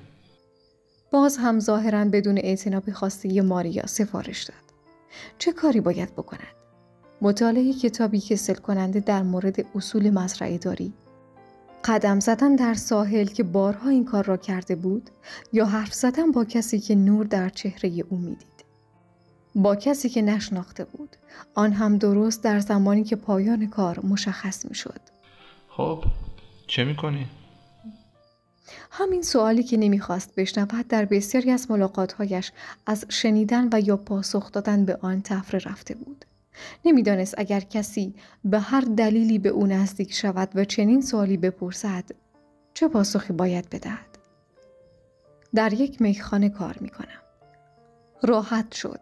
باز 1.12 1.36
هم 1.36 1.60
ظاهرا 1.60 2.04
بدون 2.04 2.38
اعتنا 2.38 2.80
به 2.80 2.92
خواسته 2.92 3.42
ماریا 3.42 3.86
سفارش 3.86 4.42
داد. 4.42 4.69
چه 5.38 5.52
کاری 5.52 5.80
باید 5.80 6.12
بکند 6.14 6.54
مطالعه 7.22 7.72
کتابی 7.72 8.20
کسل 8.20 8.54
کننده 8.54 9.00
در 9.00 9.22
مورد 9.22 9.66
اصول 9.74 10.10
مزرعه 10.10 10.58
داری 10.58 10.92
قدم 11.84 12.20
زدن 12.20 12.56
در 12.56 12.74
ساحل 12.74 13.26
که 13.26 13.42
بارها 13.42 13.88
این 13.88 14.04
کار 14.04 14.24
را 14.24 14.36
کرده 14.36 14.76
بود 14.76 15.10
یا 15.52 15.66
حرف 15.66 15.94
زدن 15.94 16.30
با 16.30 16.44
کسی 16.44 16.78
که 16.78 16.94
نور 16.94 17.26
در 17.26 17.48
چهره 17.48 18.04
او 18.08 18.18
می‌دید 18.18 18.64
با 19.54 19.76
کسی 19.76 20.08
که 20.08 20.22
نشناخته 20.22 20.84
بود 20.84 21.16
آن 21.54 21.72
هم 21.72 21.98
درست 21.98 22.44
در 22.44 22.60
زمانی 22.60 23.04
که 23.04 23.16
پایان 23.16 23.68
کار 23.68 24.00
مشخص 24.06 24.66
می 24.66 24.74
شد. 24.74 25.00
خب 25.68 26.04
چه 26.66 26.84
می‌کنی؟ 26.84 27.26
همین 28.90 29.22
سوالی 29.22 29.62
که 29.62 29.76
نمی‌خواست 29.76 30.34
بشنود 30.34 30.88
در 30.88 31.04
بسیاری 31.04 31.50
از 31.50 31.70
ملاقاتهایش 31.70 32.52
از 32.86 33.04
شنیدن 33.08 33.68
و 33.72 33.80
یا 33.80 33.96
پاسخ 33.96 34.52
دادن 34.52 34.84
به 34.84 34.98
آن 35.00 35.22
تفره 35.22 35.60
رفته 35.70 35.94
بود. 35.94 36.24
نمی‌دانست 36.84 37.34
اگر 37.38 37.60
کسی 37.60 38.14
به 38.44 38.60
هر 38.60 38.80
دلیلی 38.80 39.38
به 39.38 39.48
او 39.48 39.66
نزدیک 39.66 40.12
شود 40.12 40.48
و 40.54 40.64
چنین 40.64 41.02
سوالی 41.02 41.36
بپرسد 41.36 42.04
چه 42.74 42.88
پاسخی 42.88 43.32
باید 43.32 43.70
بدهد. 43.70 44.18
در 45.54 45.72
یک 45.72 46.02
میخانه 46.02 46.48
کار 46.48 46.76
می 46.80 46.88
کنم. 46.88 47.20
راحت 48.22 48.74
شد. 48.74 49.00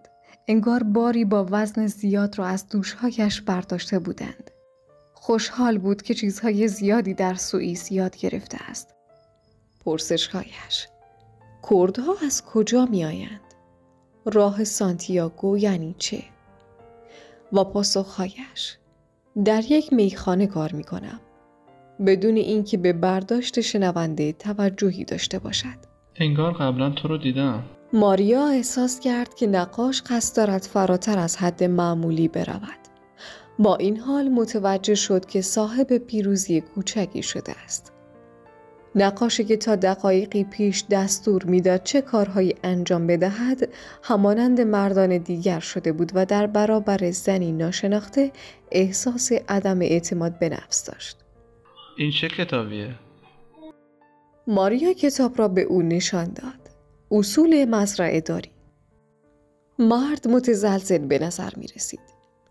انگار 0.49 0.83
باری 0.83 1.25
با 1.25 1.47
وزن 1.51 1.87
زیاد 1.87 2.39
را 2.39 2.47
از 2.47 2.69
دوشهایش 2.69 3.41
برداشته 3.41 3.99
بودند. 3.99 4.51
خوشحال 5.15 5.79
بود 5.79 6.03
که 6.03 6.15
چیزهای 6.15 6.69
زیادی 6.69 7.15
در 7.15 7.35
سوئیس 7.35 7.93
یاد 7.93 8.17
گرفته 8.17 8.59
است. 8.71 8.95
پرسشهایش 9.89 10.89
کردها 11.71 12.15
از 12.27 12.45
کجا 12.45 12.87
می 12.87 13.05
آیند؟ 13.05 13.41
راه 14.25 14.65
سانتیاگو 14.65 15.59
یعنی 15.59 15.95
چه؟ 15.99 16.23
و 17.53 17.65
پاسخهایش 17.65 18.77
در 19.45 19.63
یک 19.69 19.93
میخانه 19.93 20.47
کار 20.47 20.73
می 20.73 20.85
کنم. 20.85 21.21
بدون 22.07 22.37
اینکه 22.37 22.77
به 22.77 22.93
برداشت 22.93 23.61
شنونده 23.61 24.33
توجهی 24.33 25.05
داشته 25.05 25.39
باشد. 25.39 25.79
انگار 26.17 26.53
قبلا 26.53 26.91
تو 26.91 27.09
رو 27.09 27.19
دیدم. 27.19 27.65
ماریا 27.93 28.49
احساس 28.49 29.01
کرد 29.01 29.35
که 29.35 29.47
نقاش 29.47 30.03
قصد 30.03 30.37
دارد 30.37 30.63
فراتر 30.63 31.19
از 31.19 31.37
حد 31.37 31.65
معمولی 31.65 32.29
برود. 32.29 32.79
با 33.59 33.77
این 33.77 33.97
حال 33.97 34.29
متوجه 34.29 34.95
شد 34.95 35.27
که 35.27 35.41
صاحب 35.41 35.99
پیروزی 35.99 36.61
کوچکی 36.61 37.23
شده 37.23 37.53
است. 37.65 37.98
نقاشی 38.95 39.45
که 39.45 39.57
تا 39.57 39.77
دقایقی 39.77 40.45
پیش 40.45 40.85
دستور 40.91 41.45
می‌داد 41.45 41.83
چه 41.83 42.01
کارهایی 42.01 42.55
انجام 42.63 43.07
بدهد 43.07 43.69
همانند 44.03 44.61
مردان 44.61 45.19
دیگر 45.19 45.61
شده 45.61 45.93
بود 45.93 46.13
و 46.15 46.27
در 46.27 46.47
برابر 46.47 47.11
زنی 47.11 47.53
ناشناخته 47.53 48.33
احساس 48.73 49.33
عدم 49.49 49.81
اعتماد 49.81 50.39
به 50.39 50.49
نفس 50.49 50.85
داشت. 50.85 51.17
این 51.97 52.11
چه 52.11 52.29
کتابیه؟ 52.29 52.95
ماریا 54.47 54.93
کتاب 54.93 55.39
را 55.39 55.49
به 55.49 55.63
او 55.63 55.83
نشان 55.83 56.25
داد. 56.25 56.69
اصول 57.11 57.65
مزرعه 57.65 58.21
داری 58.21 58.51
مرد 59.79 60.29
متزلزل 60.29 60.99
به 60.99 61.19
نظر 61.19 61.51
می 61.57 61.67
رسید 61.67 62.01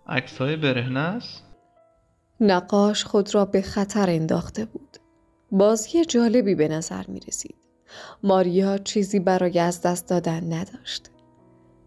عکس 0.08 0.38
های 0.38 0.56
برهنه 0.56 1.00
است؟ 1.00 1.43
نقاش 2.39 3.04
خود 3.04 3.36
را 3.36 3.45
به 3.45 3.62
خطر 3.62 4.10
انداخته 4.10 4.65
بود 4.65 4.96
بازی 5.51 6.05
جالبی 6.05 6.55
به 6.55 6.67
نظر 6.67 7.03
می 7.07 7.19
رسید 7.19 7.55
ماریا 8.23 8.77
چیزی 8.77 9.19
برای 9.19 9.60
از 9.60 9.81
دست 9.81 10.10
دادن 10.10 10.53
نداشت 10.53 11.12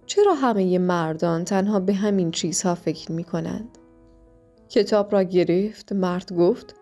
چرا 0.06 0.34
همه 0.34 0.78
مردان 0.78 1.44
تنها 1.44 1.80
به 1.80 1.94
همین 1.94 2.30
چیزها 2.30 2.74
فکر 2.74 3.12
می 3.12 3.24
کنند؟ 3.24 3.78
کتاب 4.68 5.12
را 5.12 5.22
گرفت 5.22 5.92
مرد 5.92 6.32
گفت 6.32 6.74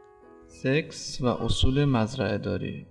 سکس 0.46 1.20
و 1.20 1.26
اصول 1.26 1.84
مزرعه 1.84 2.38
داری 2.38 2.86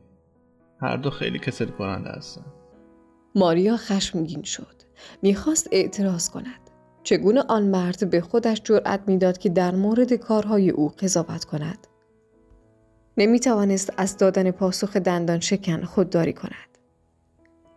هر 0.81 0.97
دو 0.97 1.09
خیلی 1.09 1.39
کسل 1.39 1.65
کننده 1.65 2.09
هستن 2.09 2.45
ماریا 3.35 3.77
خشمگین 3.77 4.43
شد. 4.43 4.75
می‌خواست 5.21 5.67
اعتراض 5.71 6.29
کند. 6.29 6.69
چگونه 7.03 7.43
آن 7.49 7.63
مرد 7.63 8.09
به 8.09 8.21
خودش 8.21 8.61
جرأت 8.63 9.01
می‌داد 9.07 9.37
که 9.37 9.49
در 9.49 9.75
مورد 9.75 10.13
کارهای 10.13 10.69
او 10.69 10.89
قضاوت 10.89 11.45
کند؟ 11.45 11.87
نمی 13.17 13.39
توانست 13.39 13.93
از 13.97 14.17
دادن 14.17 14.51
پاسخ 14.51 14.97
دندان 14.97 15.39
شکن 15.39 15.83
خودداری 15.83 16.33
کند. 16.33 16.77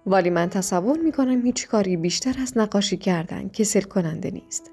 ولی 0.06 0.30
من 0.30 0.48
تصور 0.48 0.98
می 0.98 1.12
کنم 1.12 1.46
هیچ 1.46 1.68
کاری 1.68 1.96
بیشتر 1.96 2.34
از 2.42 2.58
نقاشی 2.58 2.96
کردن 2.96 3.48
کسل 3.48 3.80
کننده 3.80 4.30
نیست. 4.30 4.70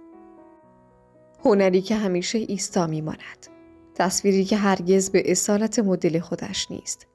هنری 1.45 1.82
که 1.82 1.95
همیشه 1.95 2.38
ایستا 2.38 2.88
می 2.88 3.01
ماند. 3.01 3.47
تصویری 3.95 4.45
که 4.45 4.58
هرگز 4.58 5.10
به 5.10 5.32
اصالت 5.32 5.80
مدل 5.80 6.19
خودش 6.19 6.71
نیست. 6.71 7.08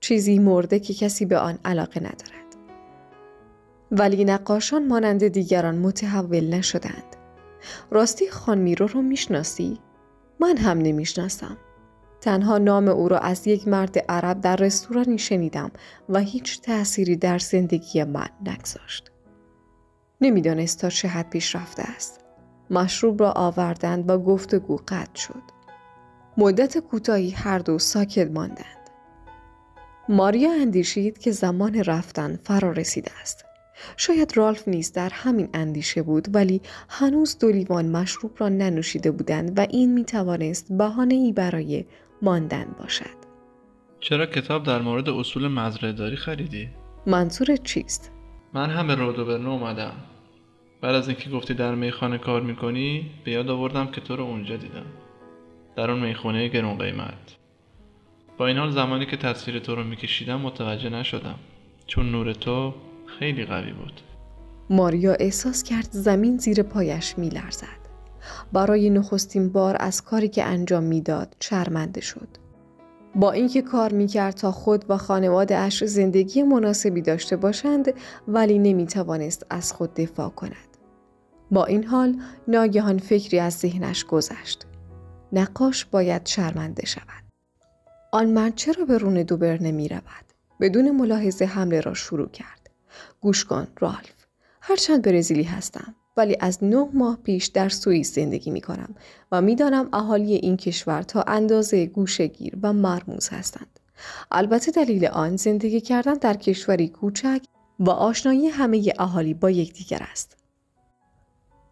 چیزی 0.00 0.38
مرده 0.38 0.80
که 0.80 0.94
کسی 0.94 1.24
به 1.24 1.38
آن 1.38 1.58
علاقه 1.64 2.00
ندارد. 2.00 2.56
ولی 3.90 4.24
نقاشان 4.24 4.86
مانند 4.86 5.28
دیگران 5.28 5.78
متحول 5.78 6.54
نشدند. 6.54 7.16
راستی 7.90 8.30
خان 8.30 8.58
میرو 8.58 8.86
رو 8.86 9.02
می‌شناسی؟ 9.02 9.78
من 10.40 10.56
هم 10.56 10.78
نمی‌شناسم. 10.78 11.56
تنها 12.24 12.58
نام 12.58 12.88
او 12.88 13.08
را 13.08 13.18
از 13.18 13.46
یک 13.46 13.68
مرد 13.68 13.98
عرب 13.98 14.40
در 14.40 14.56
رستورانی 14.56 15.18
شنیدم 15.18 15.70
و 16.08 16.18
هیچ 16.18 16.60
تأثیری 16.60 17.16
در 17.16 17.38
زندگی 17.38 18.04
من 18.04 18.28
نگذاشت. 18.46 19.10
نمی‌دانست 20.20 20.80
تا 20.80 20.88
چه 20.88 21.08
حد 21.08 21.30
پیش 21.30 21.56
رفته 21.56 21.82
است. 21.96 22.20
مشروب 22.70 23.20
را 23.20 23.32
آوردند 23.32 24.10
و 24.10 24.18
گفتگو 24.18 24.76
قطع 24.88 25.20
شد. 25.20 25.42
مدت 26.36 26.78
کوتاهی 26.78 27.30
هر 27.30 27.58
دو 27.58 27.78
ساکت 27.78 28.30
ماندند. 28.30 28.90
ماریا 30.08 30.52
اندیشید 30.52 31.18
که 31.18 31.30
زمان 31.30 31.84
رفتن 31.84 32.38
فرا 32.44 32.72
رسیده 32.72 33.10
است. 33.20 33.44
شاید 33.96 34.36
رالف 34.36 34.68
نیز 34.68 34.92
در 34.92 35.10
همین 35.12 35.48
اندیشه 35.54 36.02
بود 36.02 36.28
ولی 36.34 36.60
هنوز 36.88 37.38
دو 37.38 37.48
لیوان 37.48 37.86
مشروب 37.86 38.32
را 38.38 38.48
ننوشیده 38.48 39.10
بودند 39.10 39.58
و 39.58 39.66
این 39.70 39.92
می 39.92 40.04
توانست 40.04 40.72
بهانه 40.72 41.14
ای 41.14 41.32
برای 41.32 41.84
ماندن 42.22 42.66
باشد. 42.78 43.24
چرا 44.00 44.26
کتاب 44.26 44.62
در 44.62 44.82
مورد 44.82 45.08
اصول 45.08 45.48
مزرعه 45.48 45.92
داری 45.92 46.16
خریدی؟ 46.16 46.68
منظور 47.06 47.56
چیست؟ 47.56 48.12
من 48.54 48.70
هم 48.70 48.86
به 48.86 48.94
رودوبرنو 48.94 49.50
اومدم. 49.50 49.92
بعد 50.80 50.94
از 50.94 51.08
اینکه 51.08 51.30
گفتی 51.30 51.54
در 51.54 51.74
میخانه 51.74 52.18
کار 52.18 52.40
می‌کنی 52.40 53.10
به 53.24 53.30
یاد 53.30 53.50
آوردم 53.50 53.86
که 53.86 54.00
تو 54.00 54.16
رو 54.16 54.24
اونجا 54.24 54.56
دیدم. 54.56 54.86
در 55.76 55.90
اون 55.90 56.00
می‌خونه 56.00 56.48
گرون 56.48 56.78
قیمت. 56.78 57.36
با 58.38 58.46
این 58.46 58.58
حال 58.58 58.70
زمانی 58.70 59.06
که 59.06 59.16
تصویر 59.16 59.58
تو 59.58 59.74
رو 59.74 59.84
میکشیدم 59.84 60.40
متوجه 60.40 60.88
نشدم. 60.88 61.38
چون 61.86 62.10
نور 62.10 62.32
تو 62.32 62.74
خیلی 63.18 63.44
قوی 63.44 63.72
بود 63.72 64.00
ماریا 64.70 65.12
احساس 65.12 65.62
کرد 65.62 65.88
زمین 65.90 66.36
زیر 66.36 66.62
پایش 66.62 67.18
می 67.18 67.28
لرزد. 67.28 67.83
برای 68.52 68.90
نخستین 68.90 69.48
بار 69.48 69.76
از 69.80 70.02
کاری 70.02 70.28
که 70.28 70.44
انجام 70.44 70.82
می‌داد 70.82 71.36
شرمنده 71.40 72.00
شد. 72.00 72.28
با 73.14 73.32
اینکه 73.32 73.62
کار 73.62 73.92
می‌کرد 73.92 74.34
تا 74.34 74.52
خود 74.52 74.84
و 74.88 74.96
خانواده 74.96 75.56
اش 75.56 75.84
زندگی 75.84 76.42
مناسبی 76.42 77.02
داشته 77.02 77.36
باشند 77.36 77.92
ولی 78.28 78.58
نمی 78.58 78.86
توانست 78.86 79.46
از 79.50 79.72
خود 79.72 79.94
دفاع 79.94 80.28
کند. 80.28 80.76
با 81.50 81.64
این 81.64 81.84
حال 81.84 82.16
ناگهان 82.48 82.98
فکری 82.98 83.38
از 83.38 83.52
ذهنش 83.54 84.04
گذشت. 84.04 84.66
نقاش 85.32 85.84
باید 85.84 86.26
شرمنده 86.26 86.86
شود. 86.86 87.24
آن 88.12 88.30
مرد 88.30 88.54
چرا 88.54 88.84
به 88.84 88.98
رون 88.98 89.22
دوبر 89.22 89.62
نمی 89.62 89.88
رود؟ 89.88 90.24
بدون 90.60 90.90
ملاحظه 90.90 91.44
حمله 91.44 91.80
را 91.80 91.94
شروع 91.94 92.28
کرد. 92.28 92.70
گوش 93.20 93.44
کن 93.44 93.66
رالف 93.80 94.26
هرچند 94.60 95.02
برزیلی 95.02 95.42
هستم 95.42 95.94
ولی 96.16 96.36
از 96.40 96.64
نه 96.64 96.88
ماه 96.92 97.18
پیش 97.22 97.46
در 97.46 97.68
سوئیس 97.68 98.14
زندگی 98.14 98.50
می 98.50 98.60
کنم 98.60 98.94
و 99.32 99.42
می‌دانم 99.42 99.88
اهالی 99.92 100.34
این 100.34 100.56
کشور 100.56 101.02
تا 101.02 101.22
اندازه 101.22 101.86
گوشگیر 101.86 102.56
و 102.62 102.72
مرموز 102.72 103.28
هستند. 103.28 103.80
البته 104.30 104.70
دلیل 104.72 105.06
آن 105.06 105.36
زندگی 105.36 105.80
کردن 105.80 106.14
در 106.14 106.34
کشوری 106.34 106.88
کوچک 106.88 107.42
و 107.80 107.90
آشنایی 107.90 108.48
همه 108.48 108.92
اهالی 108.98 109.34
با 109.34 109.50
یکدیگر 109.50 110.06
است. 110.10 110.36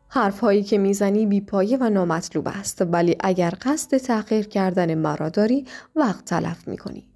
حرفهایی 0.09 0.63
که 0.63 0.79
می‌زنی 0.79 1.27
بیپایه 1.27 1.77
و 1.81 1.91
نامطلوب 1.91 2.49
است 2.49 2.83
ولی 2.83 3.17
اگر 3.21 3.55
قصد 3.63 3.97
تغییر 3.97 4.49
کردن 4.49 4.95
مرا 4.95 5.29
داری 5.29 5.67
وقت 5.97 6.25
تلف 6.25 6.69
می‌کنی. 6.69 7.12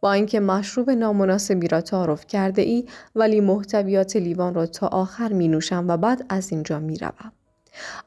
با 0.00 0.12
اینکه 0.12 0.40
مشروب 0.40 0.90
نامناسبی 0.90 1.68
را 1.68 1.80
تعارف 1.80 2.26
کرده 2.26 2.62
ای 2.62 2.86
ولی 3.14 3.40
محتویات 3.40 4.16
لیوان 4.16 4.54
را 4.54 4.66
تا 4.66 4.86
آخر 4.86 5.32
می 5.32 5.48
نوشم 5.48 5.84
و 5.88 5.96
بعد 5.96 6.26
از 6.28 6.52
اینجا 6.52 6.78
می 6.78 6.98
روم. 6.98 7.32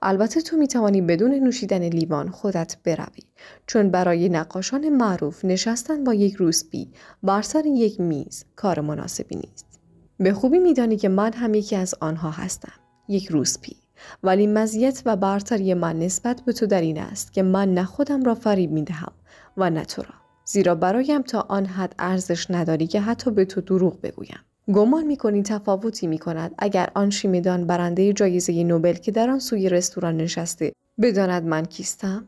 البته 0.01 0.41
تو 0.41 0.57
می 0.57 0.67
توانی 0.67 1.01
بدون 1.01 1.31
نوشیدن 1.31 1.83
لیوان 1.83 2.29
خودت 2.29 2.77
بروی 2.83 3.23
چون 3.67 3.91
برای 3.91 4.29
نقاشان 4.29 4.89
معروف 4.89 5.45
نشستن 5.45 6.03
با 6.03 6.13
یک 6.13 6.35
روسبی 6.35 6.91
بر 7.23 7.41
سر 7.41 7.65
یک 7.65 7.99
میز 7.99 8.45
کار 8.55 8.79
مناسبی 8.79 9.35
نیست. 9.35 9.79
به 10.17 10.33
خوبی 10.33 10.59
میدانی 10.59 10.97
که 10.97 11.09
من 11.09 11.33
هم 11.33 11.53
یکی 11.53 11.75
از 11.75 11.95
آنها 11.99 12.31
هستم. 12.31 12.73
یک 13.07 13.27
روسپی. 13.27 13.75
ولی 14.23 14.47
مزیت 14.47 15.01
و 15.05 15.15
برتری 15.15 15.73
من 15.73 15.99
نسبت 15.99 16.41
به 16.41 16.53
تو 16.53 16.65
در 16.65 16.81
این 16.81 16.97
است 16.97 17.33
که 17.33 17.43
من 17.43 17.73
نه 17.73 17.83
خودم 17.83 18.23
را 18.23 18.35
فریب 18.35 18.71
می 18.71 18.83
دهم 18.83 19.11
و 19.57 19.69
نه 19.69 19.85
تو 19.85 20.01
را. 20.01 20.22
زیرا 20.45 20.75
برایم 20.75 21.21
تا 21.21 21.45
آن 21.49 21.65
حد 21.65 21.95
ارزش 21.99 22.51
نداری 22.51 22.87
که 22.87 23.01
حتی 23.01 23.31
به 23.31 23.45
تو 23.45 23.61
دروغ 23.61 24.01
بگویم. 24.01 24.39
گمان 24.73 25.03
می‌کنی 25.03 25.43
تفاوتی 25.43 26.07
می 26.07 26.17
کند 26.17 26.55
اگر 26.57 26.89
آن 26.95 27.09
شیمیدان 27.09 27.67
برنده 27.67 28.13
جایزه 28.13 28.63
نوبل 28.63 28.93
که 28.93 29.11
در 29.11 29.29
آن 29.29 29.39
سوی 29.39 29.69
رستوران 29.69 30.17
نشسته 30.17 30.73
بداند 31.01 31.43
من 31.43 31.65
کیستم؟ 31.65 32.27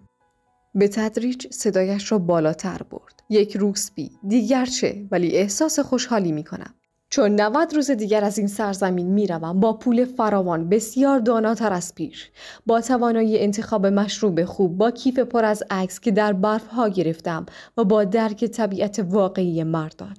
به 0.76 0.88
تدریج 0.88 1.48
صدایش 1.52 2.12
را 2.12 2.20
بالاتر 2.20 2.82
برد. 2.92 3.24
یک 3.30 3.58
روسبی 3.58 4.12
دیگر 4.28 4.66
چه 4.66 5.08
ولی 5.12 5.38
احساس 5.38 5.80
خوشحالی 5.80 6.32
می 6.32 6.44
کنم. 6.44 6.74
چون 7.10 7.42
90 7.42 7.74
روز 7.74 7.92
دیگر 7.92 8.24
از 8.24 8.38
این 8.38 8.48
سرزمین 8.48 9.08
می‌روم 9.08 9.60
با 9.60 9.74
پول 9.74 10.06
فراوان 10.06 10.70
بسیار 10.70 11.20
داناتر 11.20 11.74
از 11.74 11.96
پیش 11.96 12.32
با 12.66 12.82
توانایی 12.82 13.40
انتخاب 13.40 13.86
مشروب 13.86 14.46
خوب 14.46 14.78
با 14.78 14.92
کیف 14.92 15.20
پر 15.20 15.46
از 15.46 15.64
عکس 15.70 16.00
که 16.00 16.12
در 16.12 16.34
برف 16.34 16.68
ها 16.68 16.90
گرفتم 16.90 17.46
و 17.78 17.84
با 17.84 18.04
درک 18.04 18.46
طبیعت 18.46 19.00
واقعی 19.10 19.64
مردان. 19.64 20.16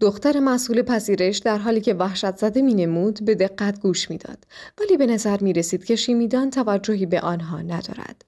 دختر 0.00 0.40
مسئول 0.40 0.82
پذیرش 0.82 1.38
در 1.38 1.58
حالی 1.58 1.80
که 1.80 1.94
وحشت 1.94 2.36
زده 2.36 2.62
می 2.62 2.74
نمود 2.74 3.24
به 3.24 3.34
دقت 3.34 3.80
گوش 3.80 4.10
می‌داد. 4.10 4.44
ولی 4.80 4.96
به 4.96 5.06
نظر 5.06 5.40
می 5.40 5.52
رسید 5.52 5.84
که 5.84 5.96
شیمیدان 5.96 6.50
توجهی 6.50 7.06
به 7.06 7.20
آنها 7.20 7.62
ندارد. 7.62 8.24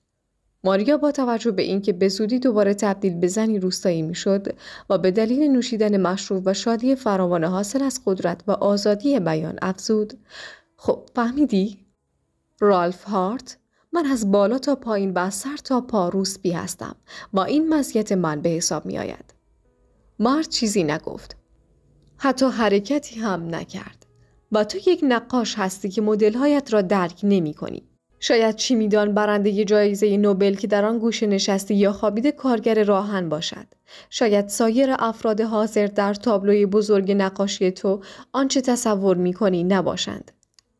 ماریا 0.67 0.97
با 0.97 1.13
توجه 1.13 1.51
به 1.51 1.63
اینکه 1.63 1.93
به 1.93 2.09
زودی 2.09 2.39
دوباره 2.39 2.75
تبدیل 2.75 3.15
به 3.15 3.27
زنی 3.27 3.59
روستایی 3.59 4.03
می‌شد 4.03 4.47
و 4.91 4.99
به 4.99 5.11
دلیل 5.11 5.51
نوشیدن 5.51 5.97
مشروب 5.97 6.43
و 6.47 6.55
شادی 6.55 6.95
فراوان 6.95 7.45
حاصل 7.45 7.83
از 7.83 8.01
قدرت 8.07 8.41
و 8.47 8.51
آزادی 8.51 9.21
بیان 9.21 9.59
افزود 9.63 10.15
خب 10.77 11.09
فهمیدی 11.15 11.87
رالف 12.61 13.05
هارت 13.05 13.59
من 13.93 14.07
از 14.07 14.33
بالا 14.33 14.59
تا 14.59 14.75
پایین 14.75 15.13
و 15.15 15.31
سر 15.31 15.57
تا 15.57 15.81
پا 15.81 16.09
روسبی 16.09 16.53
هستم 16.53 16.97
و 17.33 17.41
این 17.41 17.75
مزیت 17.75 18.13
من 18.13 18.41
به 18.41 18.49
حساب 18.49 18.87
می 18.87 18.99
آید. 18.99 19.35
مرد 20.19 20.49
چیزی 20.49 20.85
نگفت. 20.85 21.37
حتی 22.17 22.47
حرکتی 22.47 23.21
هم 23.21 23.55
نکرد. 23.55 24.07
و 24.53 24.65
تو 24.65 24.79
یک 24.79 25.01
نقاش 25.03 25.55
هستی 25.59 25.89
که 25.89 26.03
مدلهایت 26.03 26.73
را 26.73 26.83
درک 26.83 27.21
نمی 27.23 27.55
کنی. 27.55 27.83
شاید 28.21 28.57
چی 28.57 28.75
میدان 28.75 29.15
برنده 29.15 29.65
جایزه 29.65 30.17
نوبل 30.17 30.55
که 30.55 30.67
در 30.67 30.85
آن 30.85 30.99
گوشه 30.99 31.27
نشسته 31.27 31.75
یا 31.75 31.93
خوابیده 31.93 32.33
کارگر 32.33 32.85
راهن 32.85 33.29
باشد. 33.29 33.67
شاید 34.11 34.49
سایر 34.49 34.95
افراد 34.99 35.41
حاضر 35.41 35.87
در 35.87 36.15
تابلوی 36.15 36.67
بزرگ 36.67 37.13
نقاشی 37.13 37.71
تو 37.71 38.01
آنچه 38.33 38.61
تصور 38.61 39.17
می 39.17 39.33
کنی 39.33 39.65
نباشند. 39.65 40.33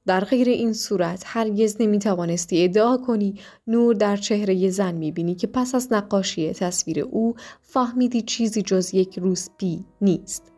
در 0.07 0.25
غیر 0.25 0.49
این 0.49 0.73
صورت 0.73 1.23
هرگز 1.27 1.77
نمی 1.81 1.99
توانستی 1.99 2.65
ادعا 2.65 2.97
کنی 2.97 3.35
نور 3.67 3.95
در 3.95 4.17
چهره 4.17 4.71
زن 4.71 4.95
می 4.95 5.13
بینی 5.13 5.35
که 5.35 5.47
پس 5.47 5.75
از 5.75 5.93
نقاشی 5.93 6.53
تصویر 6.53 7.01
او 7.01 7.35
فهمیدی 7.63 8.23
چیزی 8.23 8.63
جز 8.63 8.95
یک 8.95 9.19
روسپی 9.19 9.85
نیست. 10.01 10.53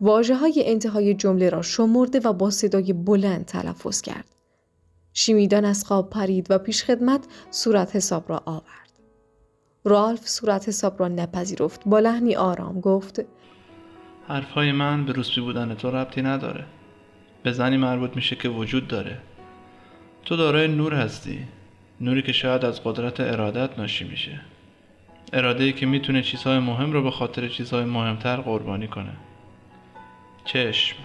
واجه 0.00 0.34
های 0.34 0.62
انتهای 0.66 1.14
جمله 1.14 1.48
را 1.48 1.62
شمرده 1.62 2.20
و 2.20 2.32
با 2.32 2.50
صدای 2.50 2.92
بلند 2.92 3.44
تلفظ 3.44 4.00
کرد. 4.00 4.33
شیمیدان 5.16 5.64
از 5.64 5.84
خواب 5.84 6.10
پرید 6.10 6.46
و 6.50 6.58
پیش 6.58 6.84
خدمت 6.84 7.26
صورت 7.50 7.96
حساب 7.96 8.24
را 8.28 8.42
آورد. 8.46 8.90
رالف 9.84 10.28
صورت 10.28 10.68
حساب 10.68 11.00
را 11.00 11.08
نپذیرفت. 11.08 11.82
با 11.86 11.98
لحنی 11.98 12.36
آرام 12.36 12.80
گفت 12.80 13.20
حرفهای 14.28 14.72
من 14.72 15.04
به 15.04 15.12
روسپی 15.12 15.40
بودن 15.40 15.74
تو 15.74 15.90
ربطی 15.90 16.22
نداره. 16.22 16.64
به 17.42 17.52
زنی 17.52 17.76
مربوط 17.76 18.16
میشه 18.16 18.36
که 18.36 18.48
وجود 18.48 18.88
داره. 18.88 19.18
تو 20.24 20.36
دارای 20.36 20.68
نور 20.68 20.94
هستی. 20.94 21.44
نوری 22.00 22.22
که 22.22 22.32
شاید 22.32 22.64
از 22.64 22.80
قدرت 22.84 23.20
ارادت 23.20 23.78
ناشی 23.78 24.04
میشه. 24.04 24.40
اراده 25.32 25.64
ای 25.64 25.72
که 25.72 25.86
می‌تونه 25.86 26.22
چیزهای 26.22 26.58
مهم 26.58 26.92
رو 26.92 27.02
به 27.02 27.10
خاطر 27.10 27.48
چیزهای 27.48 27.84
مهمتر 27.84 28.36
قربانی 28.36 28.88
کنه. 28.88 29.12
چشم. 30.44 30.96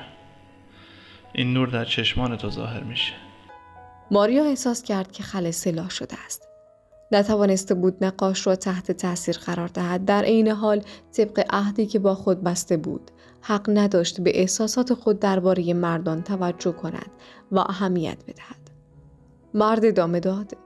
این 1.33 1.53
نور 1.53 1.67
در 1.67 1.85
چشمان 1.85 2.37
تو 2.37 2.49
ظاهر 2.49 2.83
میشه. 2.83 3.13
ماریا 4.11 4.43
احساس 4.43 4.83
کرد 4.83 5.11
که 5.11 5.23
خل 5.23 5.51
سلاح 5.51 5.89
شده 5.89 6.15
است. 6.25 6.47
نتوانسته 7.11 7.73
بود 7.73 8.03
نقاش 8.03 8.47
را 8.47 8.55
تحت 8.55 8.91
تاثیر 8.91 9.37
قرار 9.37 9.67
دهد. 9.67 10.05
در 10.05 10.23
عین 10.23 10.47
حال 10.47 10.81
طبق 11.11 11.45
عهدی 11.49 11.85
که 11.85 11.99
با 11.99 12.15
خود 12.15 12.43
بسته 12.43 12.77
بود 12.77 13.11
حق 13.41 13.69
نداشت 13.69 14.21
به 14.21 14.39
احساسات 14.39 14.93
خود 14.93 15.19
درباره 15.19 15.73
مردان 15.73 16.23
توجه 16.23 16.71
کند 16.71 17.11
و 17.51 17.59
اهمیت 17.59 18.17
بدهد. 18.23 18.69
مرد 19.53 19.85
ادامه 19.85 20.19
داد 20.19 20.57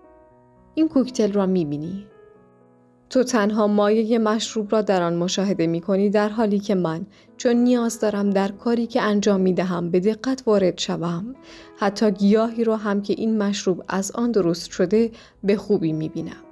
این 0.75 0.89
کوکتل 0.89 1.31
را 1.31 1.45
می‌بینی؟ 1.45 2.07
تو 3.09 3.23
تنها 3.23 3.67
مایه 3.67 4.19
مشروب 4.19 4.71
را 4.71 4.81
در 4.81 5.03
آن 5.03 5.15
مشاهده 5.15 5.67
می 5.67 5.81
کنی 5.81 6.09
در 6.09 6.29
حالی 6.29 6.59
که 6.59 6.75
من 6.75 7.05
چون 7.37 7.55
نیاز 7.55 7.99
دارم 7.99 8.29
در 8.29 8.47
کاری 8.47 8.87
که 8.87 9.01
انجام 9.01 9.41
می 9.41 9.53
دهم 9.53 9.91
به 9.91 9.99
دقت 9.99 10.43
وارد 10.45 10.79
شوم 10.79 11.35
حتی 11.77 12.11
گیاهی 12.11 12.63
را 12.63 12.77
هم 12.77 13.01
که 13.01 13.13
این 13.17 13.37
مشروب 13.37 13.83
از 13.87 14.11
آن 14.11 14.31
درست 14.31 14.71
شده 14.71 15.11
به 15.43 15.57
خوبی 15.57 15.93
می 15.93 16.09
بینم. 16.09 16.43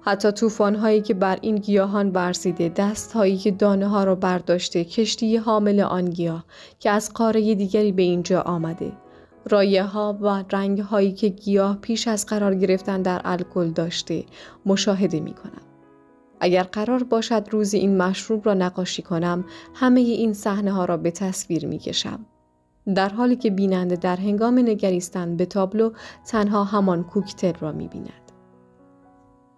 حتی 0.00 0.32
طوفان 0.32 0.74
هایی 0.74 1.00
که 1.00 1.14
بر 1.14 1.38
این 1.40 1.56
گیاهان 1.56 2.10
برزیده 2.10 2.68
دست 2.68 3.12
هایی 3.12 3.36
که 3.36 3.50
دانه 3.50 3.88
ها 3.88 4.04
را 4.04 4.14
برداشته 4.14 4.84
کشتی 4.84 5.36
حامل 5.36 5.80
آن 5.80 6.10
گیاه 6.10 6.44
که 6.80 6.90
از 6.90 7.12
قاره 7.14 7.54
دیگری 7.54 7.92
به 7.92 8.02
اینجا 8.02 8.40
آمده 8.40 8.92
رایه 9.46 9.82
ها 9.82 10.18
و 10.20 10.44
رنگ 10.50 10.80
هایی 10.80 11.12
که 11.12 11.28
گیاه 11.28 11.76
پیش 11.76 12.08
از 12.08 12.26
قرار 12.26 12.54
گرفتن 12.54 13.02
در 13.02 13.20
الکل 13.24 13.70
داشته 13.70 14.24
مشاهده 14.66 15.20
می 15.20 15.34
کنم. 15.34 15.62
اگر 16.40 16.62
قرار 16.62 17.02
باشد 17.02 17.48
روزی 17.50 17.78
این 17.78 17.96
مشروب 17.96 18.46
را 18.46 18.54
نقاشی 18.54 19.02
کنم 19.02 19.44
همه 19.74 20.00
این 20.00 20.32
صحنه 20.32 20.72
ها 20.72 20.84
را 20.84 20.96
به 20.96 21.10
تصویر 21.10 21.66
می 21.66 21.78
کشم. 21.78 22.26
در 22.94 23.08
حالی 23.08 23.36
که 23.36 23.50
بیننده 23.50 23.96
در 23.96 24.16
هنگام 24.16 24.58
نگریستن 24.58 25.36
به 25.36 25.46
تابلو 25.46 25.90
تنها 26.26 26.64
همان 26.64 27.04
کوکتل 27.04 27.52
را 27.60 27.72
می 27.72 27.88
بیند. 27.88 28.24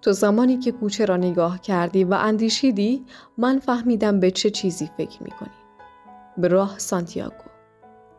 تو 0.02 0.12
زمانی 0.12 0.58
که 0.58 0.72
کوچه 0.72 1.04
را 1.04 1.16
نگاه 1.16 1.60
کردی 1.60 2.04
و 2.04 2.14
اندیشیدی 2.14 3.04
من 3.38 3.58
فهمیدم 3.58 4.20
به 4.20 4.30
چه 4.30 4.50
چیزی 4.50 4.90
فکر 4.96 5.22
می 5.22 5.30
کنی. 5.30 5.50
به 6.38 6.48
راه 6.48 6.78
سانتیاگو. 6.78 7.45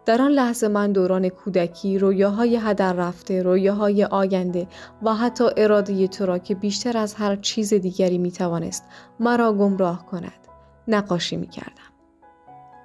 در 0.08 0.22
آن 0.22 0.32
لحظه 0.32 0.68
من 0.68 0.92
دوران 0.92 1.30
کودکی 1.30 2.00
رویاهای 2.00 2.60
هدر 2.62 2.94
رفته 2.94 3.44
رویاهای 3.44 4.04
آینده 4.04 4.68
و 5.04 5.16
حتی 5.16 5.44
اراده 5.58 6.08
تو 6.08 6.26
را 6.26 6.38
که 6.38 6.56
بیشتر 6.56 6.98
از 6.98 7.14
هر 7.14 7.36
چیز 7.36 7.74
دیگری 7.74 8.18
می 8.18 8.32
توانست 8.32 8.84
مرا 9.20 9.54
گمراه 9.54 10.06
کند 10.06 10.48
نقاشی 10.88 11.36
می 11.36 11.48
کردم. 11.48 11.92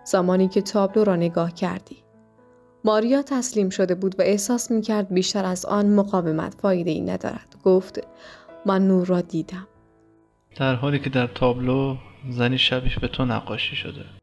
زمانی 0.04 0.48
که 0.48 0.62
تابلو 0.62 1.04
را 1.04 1.16
نگاه 1.16 1.54
کردی. 1.54 1.96
ماریا 2.84 3.22
تسلیم 3.22 3.70
شده 3.70 3.94
بود 3.94 4.14
و 4.18 4.22
احساس 4.22 4.70
می 4.70 4.82
کرد 4.82 5.14
بیشتر 5.14 5.44
از 5.44 5.64
آن 5.64 5.94
مقاومت 5.94 6.54
فایده 6.62 6.90
ای 6.90 7.00
ندارد. 7.00 7.56
گفت 7.64 8.00
من 8.66 8.86
نور 8.88 9.06
را 9.06 9.20
دیدم. 9.20 9.68
در 10.56 10.74
حالی 10.74 10.98
که 10.98 11.10
در 11.10 11.26
تابلو 11.26 11.96
زنی 12.30 12.58
شبیه 12.58 12.98
به 13.00 13.08
تو 13.08 13.24
نقاشی 13.24 13.76
شده. 13.76 14.21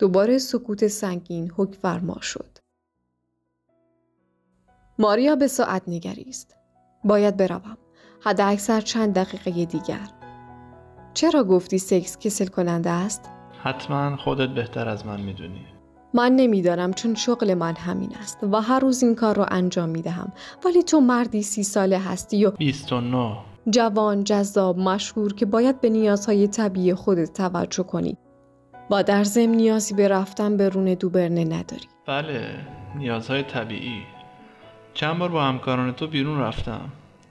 دوباره 0.00 0.38
سکوت 0.38 0.86
سنگین 0.86 1.52
حک 1.56 1.74
فرما 1.74 2.20
شد. 2.20 2.58
ماریا 4.98 5.36
به 5.36 5.46
ساعت 5.46 5.82
نگریست. 5.86 6.56
باید 7.04 7.36
بروم. 7.36 7.78
حد 8.20 8.40
اکثر 8.40 8.80
چند 8.80 9.14
دقیقه 9.14 9.64
دیگر. 9.64 10.08
چرا 11.14 11.44
گفتی 11.44 11.78
سکس 11.78 12.18
کسل 12.18 12.46
کننده 12.46 12.90
است؟ 12.90 13.30
حتما 13.62 14.16
خودت 14.16 14.48
بهتر 14.48 14.88
از 14.88 15.06
من 15.06 15.20
می‌دونی. 15.20 15.66
من 16.14 16.32
نمی‌دانم 16.32 16.92
چون 16.92 17.14
شغل 17.14 17.54
من 17.54 17.74
همین 17.74 18.16
است 18.16 18.38
و 18.42 18.60
هر 18.60 18.80
روز 18.80 19.02
این 19.02 19.14
کار 19.14 19.36
را 19.36 19.44
انجام 19.44 19.88
می 19.88 20.02
دهم 20.02 20.32
ولی 20.64 20.82
تو 20.82 21.00
مردی 21.00 21.42
سی 21.42 21.62
ساله 21.62 21.98
هستی 21.98 22.46
و 22.46 22.50
29 22.50 23.36
جوان 23.70 24.24
جذاب 24.24 24.78
مشهور 24.78 25.34
که 25.34 25.46
باید 25.46 25.80
به 25.80 25.90
نیازهای 25.90 26.48
طبیعی 26.48 26.94
خودت 26.94 27.32
توجه 27.32 27.82
کنی 27.82 28.18
با 28.90 29.02
در 29.02 29.24
ضمن 29.24 29.54
نیازی 29.54 29.94
به 29.94 30.08
رفتن 30.08 30.56
به 30.56 30.68
رون 30.68 30.94
دوبرنه 30.94 31.44
نداری. 31.44 31.86
بله 32.06 32.46
نیازهای 32.94 33.42
طبیعی. 33.42 34.02
چند 34.94 35.18
بار 35.18 35.28
با 35.28 35.44
همکاران 35.44 35.92
تو 35.92 36.06
بیرون 36.06 36.40
رفتم 36.40 36.80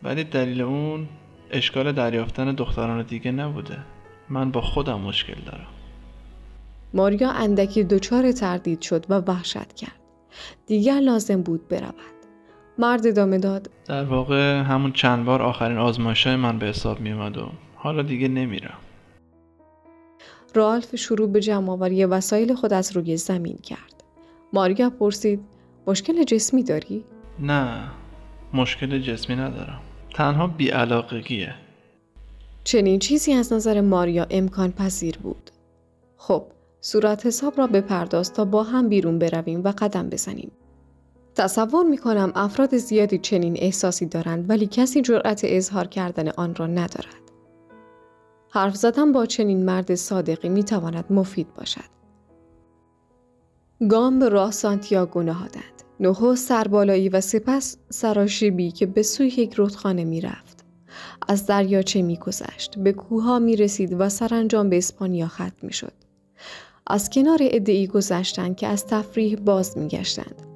ولی 0.04 0.24
دلیل 0.24 0.62
اون 0.62 1.08
اشکال 1.52 1.92
دریافتن 1.92 2.56
دختران 2.56 3.02
دیگه 3.02 3.32
نبوده. 3.32 3.78
من 4.30 4.52
با 4.52 4.62
خودم 4.62 5.00
مشکل 5.00 5.42
دارم. 5.46 5.68
ماریا 6.94 7.32
اندکی 7.32 7.84
دچار 7.84 8.32
تردید 8.32 8.82
شد 8.82 9.06
و 9.10 9.14
وحشت 9.14 9.74
کرد. 9.74 10.00
دیگر 10.66 11.00
لازم 11.00 11.42
بود 11.42 11.68
برود. 11.68 11.94
مرد 12.78 13.08
ادامه 13.08 13.38
داد. 13.38 13.70
در 13.86 14.04
واقع 14.04 14.62
همون 14.62 14.92
چند 14.92 15.26
بار 15.26 15.42
آخرین 15.42 15.78
آزمایش 15.78 16.28
من 16.28 16.60
به 16.60 16.66
حساب 16.66 17.00
می 17.00 17.12
اومد 17.12 17.38
و 17.38 17.52
حالا 17.76 18.02
دیگه 18.02 18.28
نمیرم. 18.28 18.78
رالف 20.56 20.96
شروع 20.96 21.30
به 21.30 21.40
جمعآوری 21.40 22.06
وسایل 22.06 22.56
خود 22.56 22.74
از 22.74 22.98
روی 22.98 23.18
زمین 23.18 23.58
کرد. 23.58 24.04
ماریا 24.54 24.90
پرسید 24.90 25.40
مشکل 25.88 26.24
جسمی 26.24 26.64
داری؟ 26.64 27.04
نه 27.40 27.84
مشکل 28.54 29.00
جسمی 29.00 29.36
ندارم. 29.36 29.80
تنها 30.14 30.48
بیعلاقگیه. 30.48 31.56
چنین 32.64 33.00
چیزی 33.00 33.34
از 33.34 33.54
نظر 33.54 33.82
ماریا 33.82 34.28
امکان 34.30 34.72
پذیر 34.72 35.18
بود. 35.18 35.52
خب 36.18 36.44
صورت 36.82 37.26
حساب 37.26 37.58
را 37.58 37.68
بپرداز 37.68 38.34
تا 38.34 38.46
با 38.46 38.64
هم 38.64 38.90
بیرون 38.90 39.20
برویم 39.20 39.64
و 39.64 39.74
قدم 39.78 40.10
بزنیم. 40.10 40.52
تصور 41.36 41.86
می 41.86 41.98
کنم 41.98 42.32
افراد 42.36 42.78
زیادی 42.78 43.18
چنین 43.18 43.58
احساسی 43.60 44.06
دارند 44.06 44.50
ولی 44.50 44.68
کسی 44.68 45.02
جرأت 45.02 45.42
اظهار 45.44 45.88
کردن 45.88 46.30
آن 46.30 46.56
را 46.56 46.68
ندارد. 46.68 47.29
حرف 48.52 48.76
زدن 48.76 49.12
با 49.12 49.26
چنین 49.26 49.66
مرد 49.66 49.96
صادقی 49.96 50.50
می 50.50 50.64
تواند 50.64 51.06
مفید 51.10 51.54
باشد. 51.54 51.90
گام 53.90 54.20
به 54.20 54.30
راه 54.30 54.52
سانتیاگو 54.52 55.22
نهادند. 55.22 55.84
نهو 56.00 56.36
سربالایی 56.36 57.10
و 57.10 57.22
سپس 57.22 57.78
سراشیبی 57.90 58.72
که 58.72 58.86
به 58.86 59.04
سوی 59.04 59.28
یک 59.28 59.54
رودخانه 59.54 60.04
می 60.04 60.22
رفت. 60.22 60.66
از 61.28 61.46
دریاچه 61.46 62.02
می 62.02 62.18
گذشت. 62.18 62.80
به 62.80 62.94
کوها 62.94 63.40
می 63.40 63.56
رسید 63.56 63.96
و 64.00 64.10
سرانجام 64.10 64.70
به 64.70 64.78
اسپانیا 64.78 65.28
ختم 65.28 65.54
می 65.62 65.74
شد. 65.74 65.94
از 66.88 67.10
کنار 67.10 67.40
ادعی 67.42 67.88
گذشتند 67.88 68.56
که 68.56 68.68
از 68.68 68.86
تفریح 68.86 69.36
باز 69.36 69.78
می 69.78 69.88
گشتند. 69.88 70.49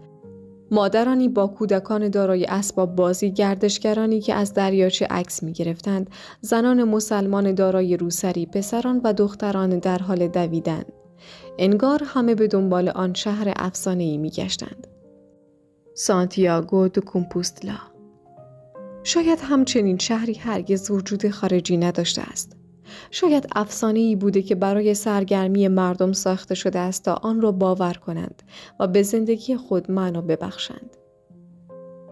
مادرانی 0.73 1.29
با 1.29 1.47
کودکان 1.47 2.09
دارای 2.09 2.45
اسباب 2.45 2.95
بازی 2.95 3.31
گردشگرانی 3.31 4.21
که 4.21 4.33
از 4.33 4.53
دریاچه 4.53 5.05
عکس 5.05 5.43
می 5.43 5.53
گرفتند، 5.53 6.09
زنان 6.41 6.83
مسلمان 6.83 7.53
دارای 7.53 7.97
روسری، 7.97 8.45
پسران 8.45 9.01
و 9.03 9.13
دختران 9.13 9.79
در 9.79 9.97
حال 9.97 10.27
دویدن. 10.27 10.83
انگار 11.59 12.03
همه 12.05 12.35
به 12.35 12.47
دنبال 12.47 12.89
آن 12.89 13.13
شهر 13.13 13.53
افسانه 13.55 14.03
ای 14.03 14.17
می 14.17 14.29
گشتند. 14.29 14.87
سانتیاگو 15.93 16.87
دو 16.87 17.01
کمپوستلا 17.01 17.77
شاید 19.03 19.39
همچنین 19.41 19.97
شهری 19.97 20.33
هرگز 20.33 20.91
وجود 20.91 21.29
خارجی 21.29 21.77
نداشته 21.77 22.21
است. 22.21 22.62
شاید 23.11 23.47
افسانه 23.55 23.99
ای 23.99 24.15
بوده 24.15 24.41
که 24.41 24.55
برای 24.55 24.93
سرگرمی 24.93 25.67
مردم 25.67 26.11
ساخته 26.11 26.55
شده 26.55 26.79
است 26.79 27.05
تا 27.05 27.13
آن 27.13 27.41
را 27.41 27.51
باور 27.51 27.93
کنند 27.93 28.43
و 28.79 28.87
به 28.87 29.03
زندگی 29.03 29.55
خود 29.55 29.91
معنا 29.91 30.21
ببخشند. 30.21 30.97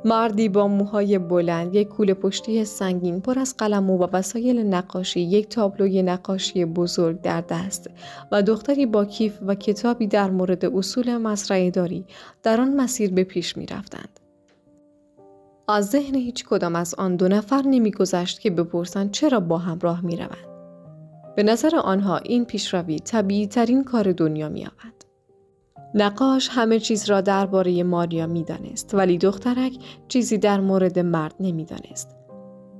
مردی 0.06 0.50
با 0.50 0.68
موهای 0.68 1.18
بلند، 1.18 1.76
یک 1.76 1.88
کوله 1.88 2.14
پشتی 2.14 2.66
سنگین 2.66 3.22
پر 3.22 3.40
از 3.40 3.58
قلم 3.58 3.90
و 3.90 4.08
وسایل 4.14 4.60
نقاشی، 4.60 5.20
یک 5.20 5.50
تابلوی 5.50 6.04
نقاشی 6.04 6.66
بزرگ 6.66 7.22
در 7.22 7.42
دست 7.42 7.90
و 8.32 8.42
دختری 8.42 8.86
با 8.86 9.06
کیف 9.06 9.40
و 9.48 9.56
کتابی 9.56 10.08
در 10.08 10.30
مورد 10.30 10.66
اصول 10.66 11.18
مسرعه 11.18 11.72
داری 11.72 12.06
در 12.44 12.62
آن 12.62 12.76
مسیر 12.76 13.12
به 13.14 13.24
پیش 13.24 13.58
می 13.58 13.66
رفتند. 13.66 14.20
از 15.68 15.90
ذهن 15.90 16.16
هیچ 16.16 16.46
کدام 16.46 16.76
از 16.76 16.96
آن 16.96 17.16
دو 17.16 17.28
نفر 17.28 17.62
نمیگذشت 17.62 18.40
که 18.40 18.50
بپرسند 18.50 19.12
چرا 19.12 19.40
با 19.40 19.58
هم 19.58 19.80
راه 19.80 20.06
می 20.06 20.16
روند. 20.16 20.51
به 21.36 21.44
نظر 21.44 21.76
آنها 21.76 22.18
این 22.18 22.46
پیشروی 22.46 23.00
طبیعی 23.00 23.48
ترین 23.48 23.84
کار 23.84 24.12
دنیا 24.12 24.50
می 24.50 24.66
آمد. 24.66 24.94
نقاش 25.94 26.50
همه 26.52 26.80
چیز 26.80 27.10
را 27.10 27.22
درباره 27.22 27.84
ماریا 27.84 28.28
می 28.28 28.44
دانست 28.44 28.94
ولی 28.94 29.18
دخترک 29.18 29.74
چیزی 30.08 30.38
در 30.38 30.60
مورد 30.60 31.00
مرد 31.00 31.36
نمی 31.40 31.66
دانست. 31.66 32.18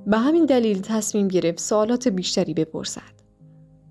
به 0.06 0.18
همین 0.18 0.46
دلیل 0.46 0.80
تصمیم 0.80 1.28
گرفت 1.28 1.60
سوالات 1.60 2.08
بیشتری 2.08 2.54
بپرسد. 2.54 3.22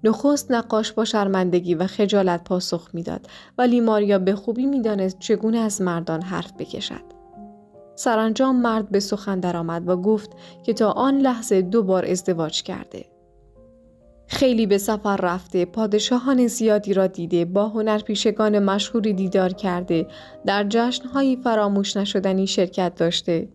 نخست 0.03 0.51
نقاش 0.51 0.91
با 0.91 1.05
شرمندگی 1.05 1.75
و 1.75 1.87
خجالت 1.87 2.43
پاسخ 2.43 2.89
می‌داد 2.93 3.27
ولی 3.57 3.79
ماریا 3.79 4.19
به 4.19 4.35
خوبی 4.35 4.65
می‌دانست 4.65 5.19
چگونه 5.19 5.57
از 5.57 5.81
مردان 5.81 6.21
حرف 6.21 6.53
بکشد. 6.59 7.21
سرانجام 7.95 8.61
مرد 8.61 8.89
به 8.89 8.99
سخن 8.99 9.39
درآمد 9.39 9.89
و 9.89 9.97
گفت 9.97 10.29
که 10.63 10.73
تا 10.73 10.91
آن 10.91 11.17
لحظه 11.17 11.61
دو 11.61 11.83
بار 11.83 12.05
ازدواج 12.05 12.63
کرده. 12.63 13.05
خیلی 14.31 14.65
به 14.65 14.77
سفر 14.77 15.17
رفته، 15.17 15.65
پادشاهان 15.65 16.47
زیادی 16.47 16.93
را 16.93 17.07
دیده، 17.07 17.45
با 17.45 17.67
هنرپیشگان 17.67 18.59
مشهوری 18.59 19.13
دیدار 19.13 19.53
کرده، 19.53 20.07
در 20.45 20.65
جشنهایی 20.69 21.35
فراموش 21.35 21.97
نشدنی 21.97 22.47
شرکت 22.47 22.95
داشته. 22.95 23.49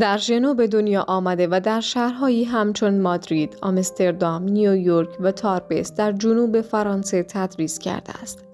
در 0.00 0.18
ژنو 0.18 0.54
به 0.54 0.66
دنیا 0.66 1.04
آمده 1.08 1.48
و 1.50 1.60
در 1.64 1.80
شهرهایی 1.80 2.44
همچون 2.44 3.00
مادرید، 3.00 3.56
آمستردام، 3.62 4.42
نیویورک 4.42 5.20
و 5.20 5.32
تاربس 5.32 5.94
در 5.94 6.12
جنوب 6.12 6.60
فرانسه 6.60 7.22
تدریس 7.22 7.78
کرده 7.78 8.12
است. 8.22 8.44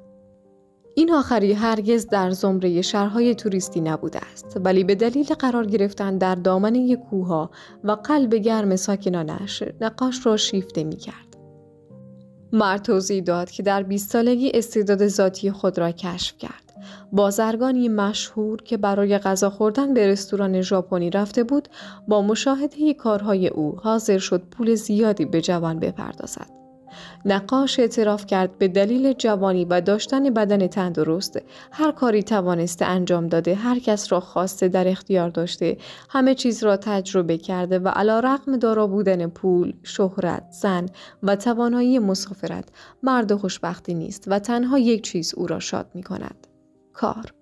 این 0.99 1.13
آخری 1.13 1.53
هرگز 1.53 2.07
در 2.07 2.31
زمره 2.31 2.83
شهرهای 2.83 3.35
توریستی 3.35 3.81
نبوده 3.81 4.19
است 4.33 4.61
ولی 4.65 4.85
به 4.85 4.95
دلیل 4.95 5.35
قرار 5.35 5.67
گرفتن 5.67 6.19
در 6.19 6.35
دامنه 6.35 6.97
کوها 6.97 7.51
و 7.85 7.93
قلب 7.93 8.35
گرم 8.35 8.77
ساکنانش 8.77 9.63
نقاش 9.81 10.27
را 10.27 10.37
شیفته 10.37 10.85
می 10.85 10.97
کرد. 10.97 11.37
مرد 12.53 12.83
توضیح 12.83 13.23
داد 13.23 13.51
که 13.51 13.63
در 13.63 13.83
20 13.83 14.11
سالگی 14.11 14.51
استعداد 14.55 15.07
ذاتی 15.07 15.51
خود 15.51 15.79
را 15.79 15.91
کشف 15.91 16.39
کرد. 16.39 16.73
بازرگانی 17.13 17.89
مشهور 17.89 18.63
که 18.63 18.77
برای 18.77 19.19
غذا 19.19 19.51
خوردن 19.51 19.95
به 19.95 20.07
رستوران 20.07 20.61
ژاپنی 20.61 21.11
رفته 21.11 21.45
بود 21.45 21.69
با 22.09 22.23
مشاهده 22.23 22.95
کارهای 22.95 23.49
او 23.49 23.77
حاضر 23.77 24.19
شد 24.19 24.43
پول 24.51 24.75
زیادی 24.75 25.25
به 25.25 25.41
جوان 25.41 25.79
بپردازد. 25.79 26.66
نقاش 27.25 27.81
اعتراف 27.81 28.27
کرد 28.27 28.59
به 28.59 28.69
دلیل 28.69 29.13
جوانی 29.13 29.65
و 29.65 29.81
داشتن 29.81 30.31
بدن 30.35 30.67
تندرست 30.67 31.41
هر 31.73 31.93
کاری 31.93 32.23
توانسته 32.23 32.85
انجام 32.85 33.27
داده 33.27 33.55
هر 33.55 33.79
کس 33.79 34.13
را 34.13 34.21
خواسته 34.21 34.69
در 34.69 34.89
اختیار 34.89 35.29
داشته 35.29 35.77
همه 36.11 36.35
چیز 36.35 36.65
را 36.65 36.77
تجربه 36.77 37.39
کرده 37.39 37.79
و 37.79 37.89
علا 37.89 38.21
رقم 38.21 38.57
دارا 38.57 38.87
بودن 38.87 39.27
پول، 39.27 39.75
شهرت، 39.83 40.47
زن 40.51 40.87
و 41.23 41.37
توانایی 41.37 41.99
مسافرت 41.99 42.69
مرد 43.03 43.35
خوشبختی 43.35 43.95
نیست 43.95 44.25
و 44.27 44.39
تنها 44.39 44.79
یک 44.79 45.03
چیز 45.03 45.35
او 45.35 45.47
را 45.47 45.59
شاد 45.59 45.91
می 45.95 46.03
کند. 46.03 46.47
کار 46.93 47.35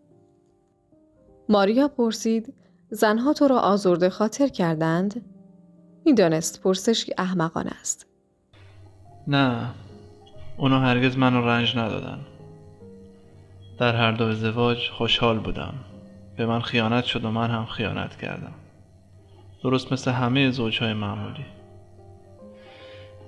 ماریا 1.49 1.89
پرسید 1.89 2.55
زنها 2.91 3.33
تو 3.33 3.49
را 3.49 3.59
آزرده 3.59 4.11
خاطر 4.11 4.49
کردند؟ 4.49 5.25
می‌دانست 6.05 6.61
پرسشی 6.61 7.13
احمقانه 7.19 7.71
است. 7.81 8.07
نه. 9.29 9.71
اونا 10.57 10.81
هرگز 10.81 11.17
منو 11.17 11.49
رنج 11.49 11.77
ندادن. 11.77 12.19
در 13.79 13.97
هر 13.97 14.13
دو 14.13 14.25
ازدواج 14.25 14.91
خوشحال 14.91 15.39
بودم. 15.39 15.75
به 16.37 16.47
من 16.47 16.61
خیانت 16.61 17.05
شد 17.05 17.25
و 17.25 17.31
من 17.31 17.51
هم 17.51 17.65
خیانت 17.65 18.17
کردم. 18.17 18.53
درست 19.63 19.93
مثل 19.93 20.11
همه 20.11 20.51
زوجهای 20.51 20.93
معمولی. 20.93 21.45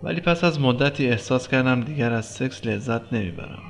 ولی 0.02 0.20
پس 0.20 0.44
از 0.44 0.60
مدتی 0.60 1.08
احساس 1.08 1.48
کردم 1.48 1.80
دیگر 1.80 2.12
از 2.12 2.26
سکس 2.26 2.66
لذت 2.66 3.12
نمی‌برم. 3.12 3.62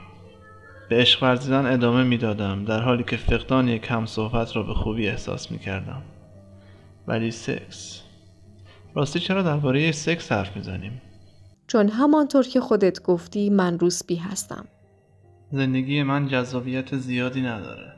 به 0.88 0.96
عشق 0.96 1.22
ورزیدن 1.22 1.66
ادامه 1.66 2.04
می‌دادم 2.04 2.64
در 2.64 2.80
حالی 2.80 3.04
که 3.04 3.16
فقدان 3.16 3.68
یک 3.68 3.86
هم 3.90 4.06
صحبت 4.06 4.56
را 4.56 4.62
به 4.62 4.74
خوبی 4.74 5.08
احساس 5.08 5.50
می‌کردم. 5.50 6.02
ولی 7.06 7.30
سکس. 7.30 8.02
راستی 8.94 9.20
چرا 9.20 9.42
درباره 9.42 9.92
سکس 9.92 10.32
حرف 10.32 10.56
می‌زنیم؟ 10.56 11.00
چون 11.66 11.88
همانطور 11.88 12.44
که 12.44 12.60
خودت 12.60 13.02
گفتی 13.02 13.50
من 13.50 13.78
روسبی 13.78 14.16
هستم. 14.16 14.64
زندگی 15.50 16.02
من 16.02 16.28
جذابیت 16.28 16.96
زیادی 16.96 17.42
نداره. 17.42 17.92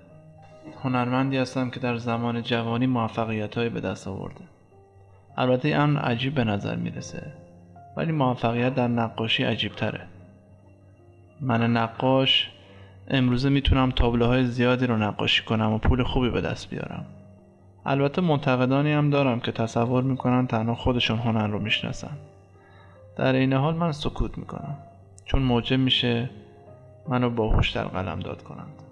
هنرمندی 0.83 1.37
هستم 1.37 1.71
که 1.71 1.81
در 1.81 1.97
زمان 1.97 2.43
جوانی 2.43 2.87
موفقیت 2.87 3.59
های 3.59 3.69
به 3.69 3.81
دست 3.81 4.09
آورده. 4.09 4.45
البته 5.37 5.69
این 5.69 5.97
عجیب 5.97 6.35
به 6.35 6.45
نظر 6.45 6.77
می‌رسه. 6.77 7.33
ولی 7.97 8.13
موفقیت 8.13 8.75
در 8.75 8.89
نقاشی 8.89 9.45
عجیب 9.45 9.73
تره. 9.73 10.07
من 11.41 11.77
نقاش 11.77 12.51
امروزه 13.09 13.49
می‌تونم 13.49 13.91
تابلوهای 13.91 14.47
زیادی 14.47 14.87
رو 14.87 14.97
نقاشی 14.97 15.45
کنم 15.45 15.73
و 15.73 15.79
پول 15.79 16.03
خوبی 16.03 16.31
به 16.31 16.41
دست 16.41 16.71
بیارم. 16.71 17.07
البته 17.87 18.23
منتقدانی 18.23 18.93
هم 18.93 19.11
دارم 19.11 19.41
که 19.41 19.53
تصور 19.53 20.03
می‌کنن 20.03 20.47
تنها 20.47 20.75
خودشون 20.75 21.19
هنر 21.19 21.47
رو 21.47 21.59
می‌شناسن. 21.59 22.17
در 23.19 23.33
این 23.33 23.53
حال 23.53 23.75
من 23.75 23.93
سکوت 23.93 24.39
می‌کنم. 24.39 24.77
چون 25.25 25.43
موجب 25.43 25.79
میشه 25.79 26.31
منو 27.09 27.31
باهوش 27.31 27.71
در 27.71 27.85
قلم 27.85 28.21
داد 28.21 28.43
کنند. 28.43 28.83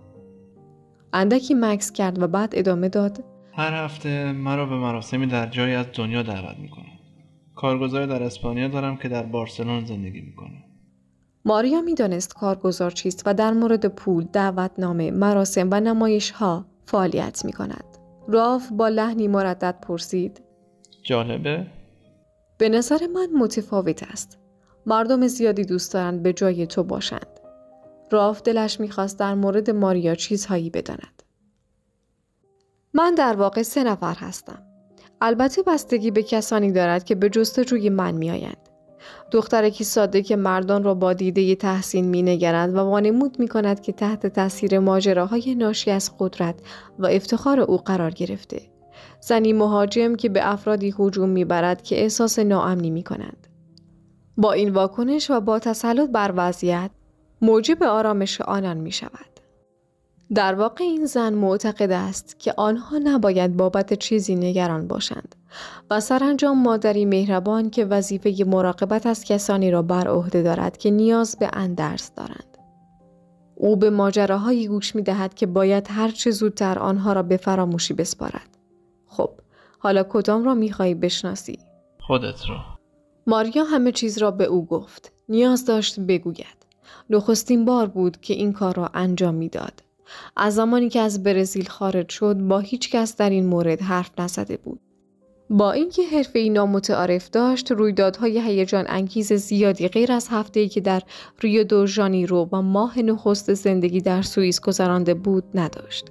اندکی 1.12 1.54
مکس 1.54 1.92
کرد 1.92 2.22
و 2.22 2.28
بعد 2.28 2.52
ادامه 2.52 2.88
داد. 2.88 3.24
هر 3.52 3.84
هفته 3.84 4.32
مرا 4.32 4.66
به 4.66 4.74
مراسمی 4.74 5.26
در 5.26 5.46
جایی 5.46 5.74
از 5.74 5.86
دنیا 5.94 6.22
دعوت 6.22 6.58
می‌کنند 6.58 6.86
کارگزاری 7.54 8.06
در 8.06 8.22
اسپانیا 8.22 8.68
دارم 8.68 8.96
که 8.96 9.08
در 9.08 9.22
بارسلون 9.22 9.84
زندگی 9.84 10.20
می‌کنه. 10.20 10.64
ماریا 11.44 11.80
می‌دانست 11.80 12.34
کارگزار 12.34 12.90
چیست 12.90 13.22
و 13.26 13.34
در 13.34 13.52
مورد 13.52 13.86
پول، 13.86 14.24
دعوتنامه، 14.32 15.10
مراسم 15.10 15.68
و 15.70 15.80
نمایش 15.80 16.30
ها 16.30 16.66
فعالیت 16.84 17.44
می 17.44 17.52
کند. 17.52 17.84
راف 18.28 18.68
با 18.72 18.88
لحنی 18.88 19.28
مردد 19.28 19.80
پرسید. 19.82 20.42
جالبه؟ 21.02 21.66
به 22.58 22.68
نظر 22.68 23.06
من 23.06 23.28
متفاوت 23.38 24.02
است. 24.02 24.38
مردم 24.86 25.26
زیادی 25.26 25.64
دوست 25.64 25.92
دارند 25.92 26.22
به 26.22 26.32
جای 26.32 26.66
تو 26.66 26.82
باشند. 26.82 27.40
راف 28.10 28.42
دلش 28.42 28.80
می‌خواست 28.80 29.18
در 29.18 29.34
مورد 29.34 29.70
ماریا 29.70 30.14
چیزهایی 30.14 30.70
بداند. 30.70 31.22
من 32.94 33.14
در 33.14 33.36
واقع 33.36 33.62
سه 33.62 33.84
نفر 33.84 34.14
هستم. 34.14 34.62
البته 35.20 35.62
بستگی 35.62 36.10
به 36.10 36.22
کسانی 36.22 36.72
دارد 36.72 37.04
که 37.04 37.14
به 37.14 37.28
جستجوی 37.28 37.90
من 37.90 38.14
میآیند. 38.14 38.68
دخترکی 39.30 39.84
ساده 39.84 40.22
که 40.22 40.36
مردان 40.36 40.82
را 40.82 40.94
با 40.94 41.12
دیده 41.12 41.54
تحسین 41.54 42.04
می 42.04 42.22
نگرند 42.22 42.74
و 42.74 42.78
وانمود 42.78 43.40
می 43.40 43.48
کند 43.48 43.80
که 43.80 43.92
تحت 43.92 44.26
تاثیر 44.26 44.78
ماجراهای 44.78 45.54
ناشی 45.54 45.90
از 45.90 46.10
قدرت 46.18 46.54
و 46.98 47.06
افتخار 47.06 47.60
او 47.60 47.76
قرار 47.76 48.10
گرفته. 48.10 48.62
زنی 49.26 49.52
مهاجم 49.52 50.14
که 50.14 50.28
به 50.28 50.52
افرادی 50.52 50.94
هجوم 50.98 51.28
می‌برد 51.28 51.82
که 51.82 52.02
احساس 52.02 52.38
ناامنی 52.38 52.90
می 52.90 53.02
کنند. 53.02 53.46
با 54.36 54.52
این 54.52 54.70
واکنش 54.70 55.30
و 55.30 55.40
با 55.40 55.58
تسلط 55.58 56.10
بر 56.10 56.32
وضعیت 56.36 56.90
موجب 57.42 57.82
آرامش 57.82 58.40
آنان 58.40 58.76
می 58.76 58.92
شود. 58.92 59.40
در 60.34 60.54
واقع 60.54 60.84
این 60.84 61.06
زن 61.06 61.34
معتقد 61.34 61.90
است 61.90 62.38
که 62.38 62.54
آنها 62.56 62.98
نباید 62.98 63.56
بابت 63.56 63.94
چیزی 63.94 64.34
نگران 64.34 64.88
باشند 64.88 65.34
و 65.90 66.00
سرانجام 66.00 66.62
مادری 66.62 67.04
مهربان 67.04 67.70
که 67.70 67.84
وظیفه 67.84 68.44
مراقبت 68.46 69.06
از 69.06 69.24
کسانی 69.24 69.70
را 69.70 69.82
بر 69.82 70.08
عهده 70.08 70.42
دارد 70.42 70.76
که 70.76 70.90
نیاز 70.90 71.36
به 71.38 71.50
اندرس 71.52 72.10
دارند. 72.14 72.58
او 73.54 73.76
به 73.76 73.90
ماجراهایی 73.90 74.68
گوش 74.68 74.94
می 74.94 75.02
دهد 75.02 75.34
که 75.34 75.46
باید 75.46 75.86
هر 75.90 76.08
چه 76.08 76.30
زودتر 76.30 76.78
آنها 76.78 77.12
را 77.12 77.22
به 77.22 77.36
فراموشی 77.36 77.94
بسپارد. 77.94 78.55
خب، 79.16 79.30
حالا 79.78 80.02
کدام 80.02 80.44
را 80.44 80.54
می 80.54 80.72
خواهی 80.72 80.94
بشناسی؟ 80.94 81.58
خودت 82.00 82.48
را. 82.48 82.56
ماریا 83.26 83.64
همه 83.64 83.92
چیز 83.92 84.18
را 84.18 84.30
به 84.30 84.44
او 84.44 84.66
گفت. 84.66 85.12
نیاز 85.28 85.64
داشت 85.64 86.00
بگوید. 86.00 86.66
نخستین 87.10 87.64
بار 87.64 87.86
بود 87.86 88.20
که 88.20 88.34
این 88.34 88.52
کار 88.52 88.74
را 88.74 88.90
انجام 88.94 89.34
می‌داد. 89.34 89.82
از 90.36 90.54
زمانی 90.54 90.88
که 90.88 91.00
از 91.00 91.22
برزیل 91.22 91.68
خارج 91.68 92.08
شد 92.08 92.36
با 92.36 92.58
هیچ 92.58 92.90
کس 92.90 93.16
در 93.16 93.30
این 93.30 93.46
مورد 93.46 93.82
حرف 93.82 94.10
نزده 94.18 94.56
بود. 94.56 94.80
با 95.50 95.72
اینکه 95.72 96.02
حرفه 96.02 96.38
ای 96.38 96.50
نامتعارف 96.50 97.30
داشت 97.30 97.72
رویدادهای 97.72 98.40
هیجان 98.40 98.84
انگیز 98.88 99.32
زیادی 99.32 99.88
غیر 99.88 100.12
از 100.12 100.28
هفته 100.30 100.68
که 100.68 100.80
در 100.80 101.02
ریو 101.40 101.64
دو 101.64 101.86
ژانیرو 101.86 102.48
و 102.52 102.62
ماه 102.62 102.98
نخست 102.98 103.54
زندگی 103.54 104.00
در 104.00 104.22
سوئیس 104.22 104.60
گذرانده 104.60 105.14
بود 105.14 105.44
نداشت 105.54 106.06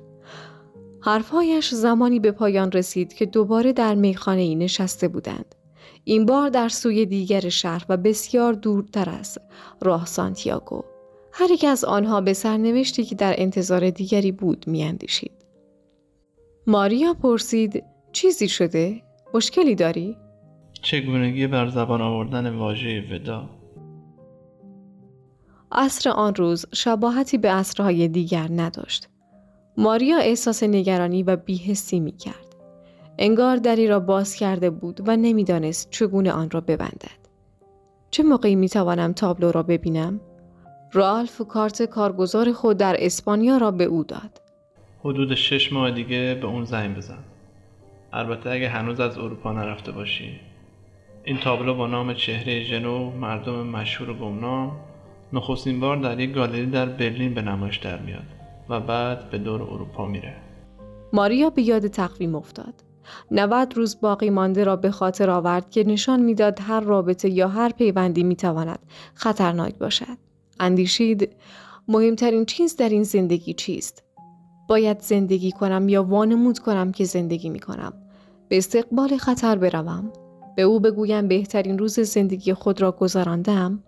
حرفهایش 1.06 1.74
زمانی 1.74 2.20
به 2.20 2.32
پایان 2.32 2.72
رسید 2.72 3.14
که 3.14 3.26
دوباره 3.26 3.74
در 3.74 3.96
میخانه 3.96 4.42
ای 4.42 4.56
نشسته 4.56 5.08
بودند. 5.08 5.56
این 6.04 6.26
بار 6.26 6.50
در 6.50 6.70
سوی 6.70 7.06
دیگر 7.06 7.50
شهر 7.50 7.86
و 7.90 7.98
بسیار 7.98 8.54
دورتر 8.54 9.10
از 9.10 9.38
راه 9.82 10.06
سانتیاگو. 10.06 10.84
هر 11.32 11.52
یک 11.52 11.64
از 11.64 11.86
آنها 11.86 12.22
به 12.22 12.34
سرنوشتی 12.34 13.04
که 13.04 13.16
در 13.16 13.36
انتظار 13.38 13.90
دیگری 13.90 14.32
بود 14.32 14.66
میاندیشید. 14.68 15.32
ماریا 16.68 17.14
پرسید 17.14 17.84
چیزی 18.12 18.50
شده؟ 18.50 19.02
مشکلی 19.34 19.76
داری؟ 19.76 20.18
چگونگی 20.82 21.48
بر 21.48 21.70
زبان 21.70 22.02
آوردن 22.02 22.56
واژه 22.56 23.04
ودا؟ 23.12 23.50
عصر 25.72 26.10
آن 26.10 26.36
روز 26.36 26.66
شباهتی 26.74 27.38
به 27.38 27.52
عصرهای 27.52 28.08
دیگر 28.08 28.48
نداشت. 28.52 29.10
ماریا 29.78 30.18
احساس 30.18 30.64
نگرانی 30.64 31.24
و 31.24 31.36
بیهستی 31.36 32.00
می 32.00 32.12
کرد. 32.12 32.56
انگار 33.20 33.56
دری 33.56 33.88
را 33.88 34.00
باز 34.00 34.36
کرده 34.36 34.70
بود 34.70 35.02
و 35.08 35.18
نمی‌دانست 35.18 35.90
چگونه 35.90 36.32
آن 36.32 36.50
را 36.50 36.62
ببندد. 36.62 37.26
چه 38.12 38.24
موقعی 38.24 38.56
می 38.56 38.70
توانم 38.70 39.14
تابلو 39.14 39.52
را 39.52 39.64
ببینم؟ 39.64 40.20
رالف 40.94 41.42
کارت 41.50 41.82
کارگزار 41.82 42.52
خود 42.54 42.78
در 42.78 42.96
اسپانیا 43.00 43.58
را 43.58 43.72
به 43.72 43.84
او 43.84 44.04
داد. 44.04 44.42
حدود 45.00 45.36
شش 45.36 45.74
ماه 45.74 45.92
دیگه 45.92 46.38
به 46.42 46.48
اون 46.48 46.66
زنگ 46.66 46.98
بزن. 46.98 47.24
البته 48.14 48.50
اگه 48.50 48.70
هنوز 48.70 49.00
از 49.00 49.18
اروپا 49.18 49.52
نرفته 49.52 49.92
باشی 49.92 50.40
این 51.24 51.38
تابلو 51.38 51.74
با 51.74 51.88
نام 51.88 52.14
چهره 52.14 52.64
ژنو 52.64 53.12
مردم 53.12 53.68
مشهور 53.68 54.10
و 54.10 54.14
گمنام 54.14 54.72
نخستین 55.34 55.80
بار 55.80 55.98
در 55.98 56.20
یک 56.20 56.34
گالری 56.34 56.66
در 56.66 56.86
برلین 56.86 57.34
به 57.34 57.42
نمایش 57.42 57.78
در 57.78 58.00
میاد 58.00 58.24
و 58.70 58.80
بعد 58.80 59.30
به 59.30 59.38
دور 59.38 59.62
اروپا 59.62 60.06
میره. 60.06 60.36
ماریا 61.14 61.50
به 61.50 61.62
یاد 61.62 61.88
تقویم 61.88 62.36
افتاد. 62.36 62.74
90 63.32 63.78
روز 63.78 64.02
باقی 64.02 64.30
مانده 64.30 64.64
را 64.64 64.76
به 64.76 64.92
خاطر 64.92 65.30
آورد 65.30 65.70
که 65.70 65.84
نشان 65.84 66.20
می‌داد 66.20 66.60
هر 66.62 66.80
رابطه 66.80 67.30
یا 67.30 67.48
هر 67.48 67.70
پیوندی 67.70 68.24
می‌تواند 68.24 68.80
خطرناک 69.14 69.78
باشد. 69.78 70.18
اندیشید 70.60 71.36
مهمترین 71.88 72.46
چیز 72.46 72.76
در 72.76 72.90
این 72.90 73.04
زندگی 73.04 73.54
چیست؟ 73.54 74.04
باید 74.70 75.00
زندگی 75.00 75.52
کنم 75.52 75.90
یا 75.90 76.04
وانمود 76.04 76.60
کنم 76.60 76.92
که 76.92 77.04
زندگی 77.04 77.50
می 77.50 77.60
کنم. 77.60 77.94
به 78.50 78.58
استقبال 78.58 79.18
خطر 79.18 79.56
بروم؟ 79.56 80.12
به 80.56 80.62
او 80.62 80.80
بگویم 80.80 81.28
بهترین 81.28 81.78
روز 81.78 82.00
زندگی 82.00 82.54
خود 82.54 82.82
را 82.82 82.92
گذراندم؟ 82.92 83.84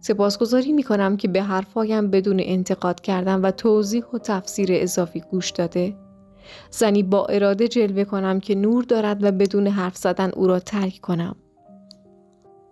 سپاسگزاری 0.00 0.72
می 0.72 0.82
کنم 0.82 1.16
که 1.16 1.28
به 1.28 1.42
حرفایم 1.42 2.10
بدون 2.10 2.40
انتقاد 2.42 3.00
کردم 3.00 3.42
و 3.42 3.50
توضیح 3.50 4.04
و 4.14 4.18
تفسیر 4.18 4.68
اضافی 4.72 5.20
گوش 5.20 5.50
داده. 5.50 5.96
زنی 6.70 7.02
با 7.02 7.26
اراده 7.26 7.68
جلوه 7.68 8.04
کنم 8.04 8.40
که 8.40 8.54
نور 8.54 8.84
دارد 8.84 9.24
و 9.24 9.32
بدون 9.32 9.66
حرف 9.66 9.96
زدن 9.96 10.30
او 10.30 10.46
را 10.46 10.58
ترک 10.58 10.98
کنم. 11.02 11.36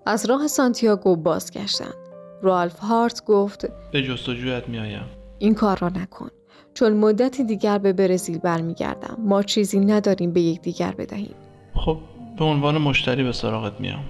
از 0.07 0.27
راه 0.27 0.47
سانتیاگو 0.47 1.17
بازگشتند 1.17 1.95
رالف 2.43 2.79
هارت 2.79 3.25
گفت 3.25 3.67
به 3.93 4.03
جستجویت 4.03 4.69
میآیم. 4.69 5.05
این 5.39 5.55
کار 5.55 5.79
را 5.79 5.89
نکن. 5.89 6.29
چون 6.75 6.93
مدتی 6.93 7.45
دیگر 7.45 7.79
به 7.79 7.93
برزیل 7.93 8.39
برمیگردم. 8.39 9.17
ما 9.19 9.43
چیزی 9.43 9.81
نداریم 9.81 10.33
به 10.33 10.41
یکدیگر 10.41 10.95
بدهیم. 10.99 11.35
خب 11.75 11.99
به 12.39 12.45
عنوان 12.45 12.79
مشتری 12.79 13.25
به 13.25 13.33
سراغت 13.33 13.81
میام 13.81 14.05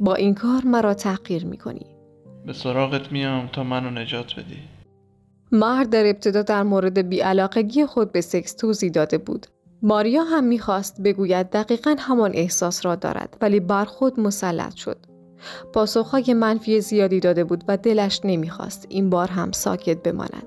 با 0.00 0.14
این 0.14 0.34
کار 0.34 0.62
مرا 0.64 0.94
تحقیر 0.94 1.46
می‌کنی. 1.46 1.86
به 2.46 2.52
سراغت 2.52 3.12
میام 3.12 3.46
تا 3.46 3.64
منو 3.64 3.90
نجات 3.90 4.32
بدی. 4.34 4.58
مرد 5.52 5.90
در 5.90 6.06
ابتدا 6.06 6.42
در 6.42 6.62
مورد 6.62 7.08
بیعلاقگی 7.08 7.86
خود 7.86 8.12
به 8.12 8.20
سکس 8.20 8.54
توضیح 8.54 8.90
داده 8.90 9.18
بود. 9.18 9.46
ماریا 9.82 10.22
هم 10.24 10.44
می‌خواست 10.44 11.00
بگوید 11.02 11.50
دقیقا 11.50 11.96
همان 11.98 12.30
احساس 12.34 12.86
را 12.86 12.94
دارد 12.94 13.36
ولی 13.40 13.60
بر 13.60 13.84
خود 13.84 14.20
مسلط 14.20 14.74
شد. 14.74 14.98
پاسخهای 15.72 16.34
منفی 16.34 16.80
زیادی 16.80 17.20
داده 17.20 17.44
بود 17.44 17.64
و 17.68 17.76
دلش 17.76 18.20
نمی‌خواست 18.24 18.86
این 18.88 19.10
بار 19.10 19.28
هم 19.28 19.52
ساکت 19.52 20.02
بماند. 20.02 20.46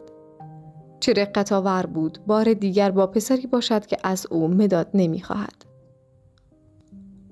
چه 1.00 1.14
رقت 1.14 1.52
آور 1.52 1.86
بود 1.86 2.20
بار 2.28 2.54
دیگر 2.54 2.92
با 2.92 3.08
پسری 3.08 3.48
باشد 3.48 3.86
که 3.86 3.98
از 4.04 4.28
او 4.30 4.48
مداد 4.48 4.90
نمی‌خواهد. 4.94 5.66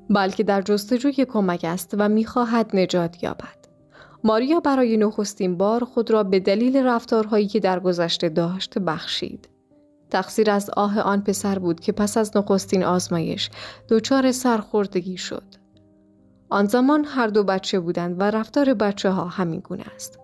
بلکه 0.10 0.44
در 0.44 0.62
جستجوی 0.62 1.26
کمک 1.26 1.64
است 1.64 1.96
و 1.98 2.10
می‌خواهد 2.10 2.72
نجات 2.74 3.24
یابد. 3.24 3.63
ماریا 4.24 4.60
برای 4.60 4.98
نخستین 4.98 5.58
بار 5.58 5.84
خود 5.84 6.12
را 6.12 6.24
به 6.24 6.40
دلیل 6.40 6.78
رفتارهایی 6.78 7.48
که 7.48 7.60
در 7.60 7.80
گذشته 7.80 8.30
داشت 8.30 8.80
بخشید 8.80 9.50
تقصیر 10.10 10.52
از 10.52 10.70
آه 10.70 11.00
آن 11.00 11.22
پسر 11.22 11.60
بود 11.60 11.80
که 11.80 11.92
پس 11.92 12.18
از 12.18 12.38
نخستین 12.38 12.84
آزمایش 12.84 13.50
دچار 13.90 14.32
سرخوردگی 14.32 15.18
شد 15.18 15.44
آن 16.50 16.66
زمان 16.66 17.06
هر 17.06 17.28
دو 17.28 17.44
بچه 17.44 17.80
بودند 17.80 18.16
و 18.20 18.24
رفتار 18.24 18.74
بچه 18.74 19.10
ها 19.10 19.26
همین 19.26 19.60
گونه 19.60 19.84
است 19.96 20.20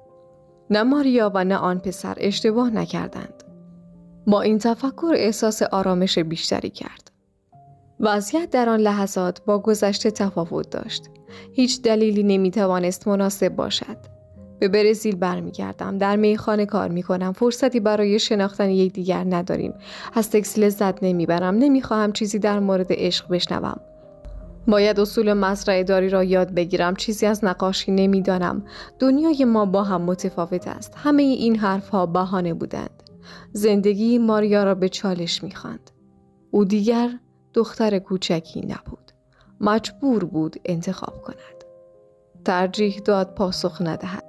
نه 0.69 0.83
ماریا 0.83 1.31
و 1.33 1.43
نه 1.43 1.55
آن 1.55 1.79
پسر 1.79 2.15
اشتباه 2.17 2.69
نکردند. 2.69 3.43
با 4.27 4.41
این 4.41 4.57
تفکر 4.57 5.13
احساس 5.15 5.61
آرامش 5.61 6.19
بیشتری 6.19 6.69
کرد. 6.69 7.11
وضعیت 7.99 8.49
در 8.49 8.69
آن 8.69 8.79
لحظات 8.79 9.45
با 9.45 9.59
گذشته 9.59 10.11
تفاوت 10.11 10.69
داشت. 10.69 11.09
هیچ 11.53 11.81
دلیلی 11.81 12.23
نمی‌توانست 12.23 13.07
مناسب 13.07 13.49
باشد. 13.49 13.97
به 14.59 14.67
برزیل 14.67 15.15
برمیگردم. 15.15 15.97
در 15.97 16.15
میخانه 16.15 16.65
کار 16.65 16.89
می‌کنم. 16.89 17.33
فرصتی 17.33 17.79
برای 17.79 18.19
شناختن 18.19 18.69
یکدیگر 18.69 19.23
نداریم. 19.29 19.73
از 20.13 20.29
تکس 20.29 20.59
لذت 20.59 21.03
نمی‌برم. 21.03 21.55
نمی‌خواهم 21.55 22.11
چیزی 22.11 22.39
در 22.39 22.59
مورد 22.59 22.87
عشق 22.89 23.27
بشنوم. 23.29 23.79
باید 24.67 24.99
اصول 24.99 25.33
مزرعه 25.33 25.83
داری 25.83 26.09
را 26.09 26.23
یاد 26.23 26.53
بگیرم. 26.53 26.95
چیزی 26.95 27.25
از 27.25 27.45
نقاشی 27.45 27.91
نمی‌دانم. 27.91 28.63
دنیای 28.99 29.45
ما 29.45 29.65
با 29.65 29.83
هم 29.83 30.01
متفاوت 30.01 30.67
است. 30.67 30.93
همه 30.97 31.23
این 31.23 31.55
حرف 31.55 31.89
ها 31.89 32.05
بهانه 32.05 32.53
بودند. 32.53 33.03
زندگی 33.53 34.17
ماریا 34.17 34.63
را 34.63 34.75
به 34.75 34.89
چالش 34.89 35.43
می‌خواند. 35.43 35.91
او 36.51 36.65
دیگر 36.65 37.09
دختر 37.53 37.99
کوچکی 37.99 38.61
نبود. 38.61 39.08
مجبور 39.61 40.23
بود 40.23 40.55
انتخاب 40.65 41.21
کند. 41.21 41.63
ترجیح 42.45 42.99
داد 43.05 43.35
پاسخ 43.35 43.81
ندهد. 43.81 44.23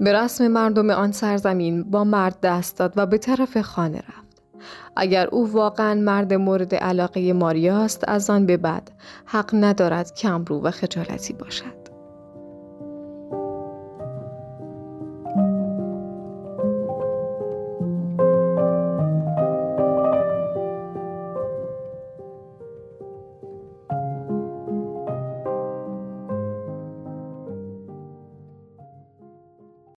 به 0.00 0.12
رسم 0.12 0.48
مردم 0.48 0.90
آن 0.90 1.12
سرزمین 1.12 1.82
با 1.82 2.04
مرد 2.04 2.40
دست 2.40 2.78
داد 2.78 2.92
و 2.96 3.06
به 3.06 3.18
طرف 3.18 3.60
خانه 3.60 3.98
رفت. 3.98 4.42
اگر 4.96 5.26
او 5.26 5.52
واقعا 5.52 5.94
مرد 5.94 6.34
مورد 6.34 6.74
علاقه 6.74 7.32
ماریاست 7.32 8.04
از 8.08 8.30
آن 8.30 8.46
به 8.46 8.56
بعد 8.56 8.90
حق 9.26 9.50
ندارد 9.54 10.14
کمرو 10.14 10.62
و 10.62 10.70
خجالتی 10.70 11.32
باشد. 11.32 11.85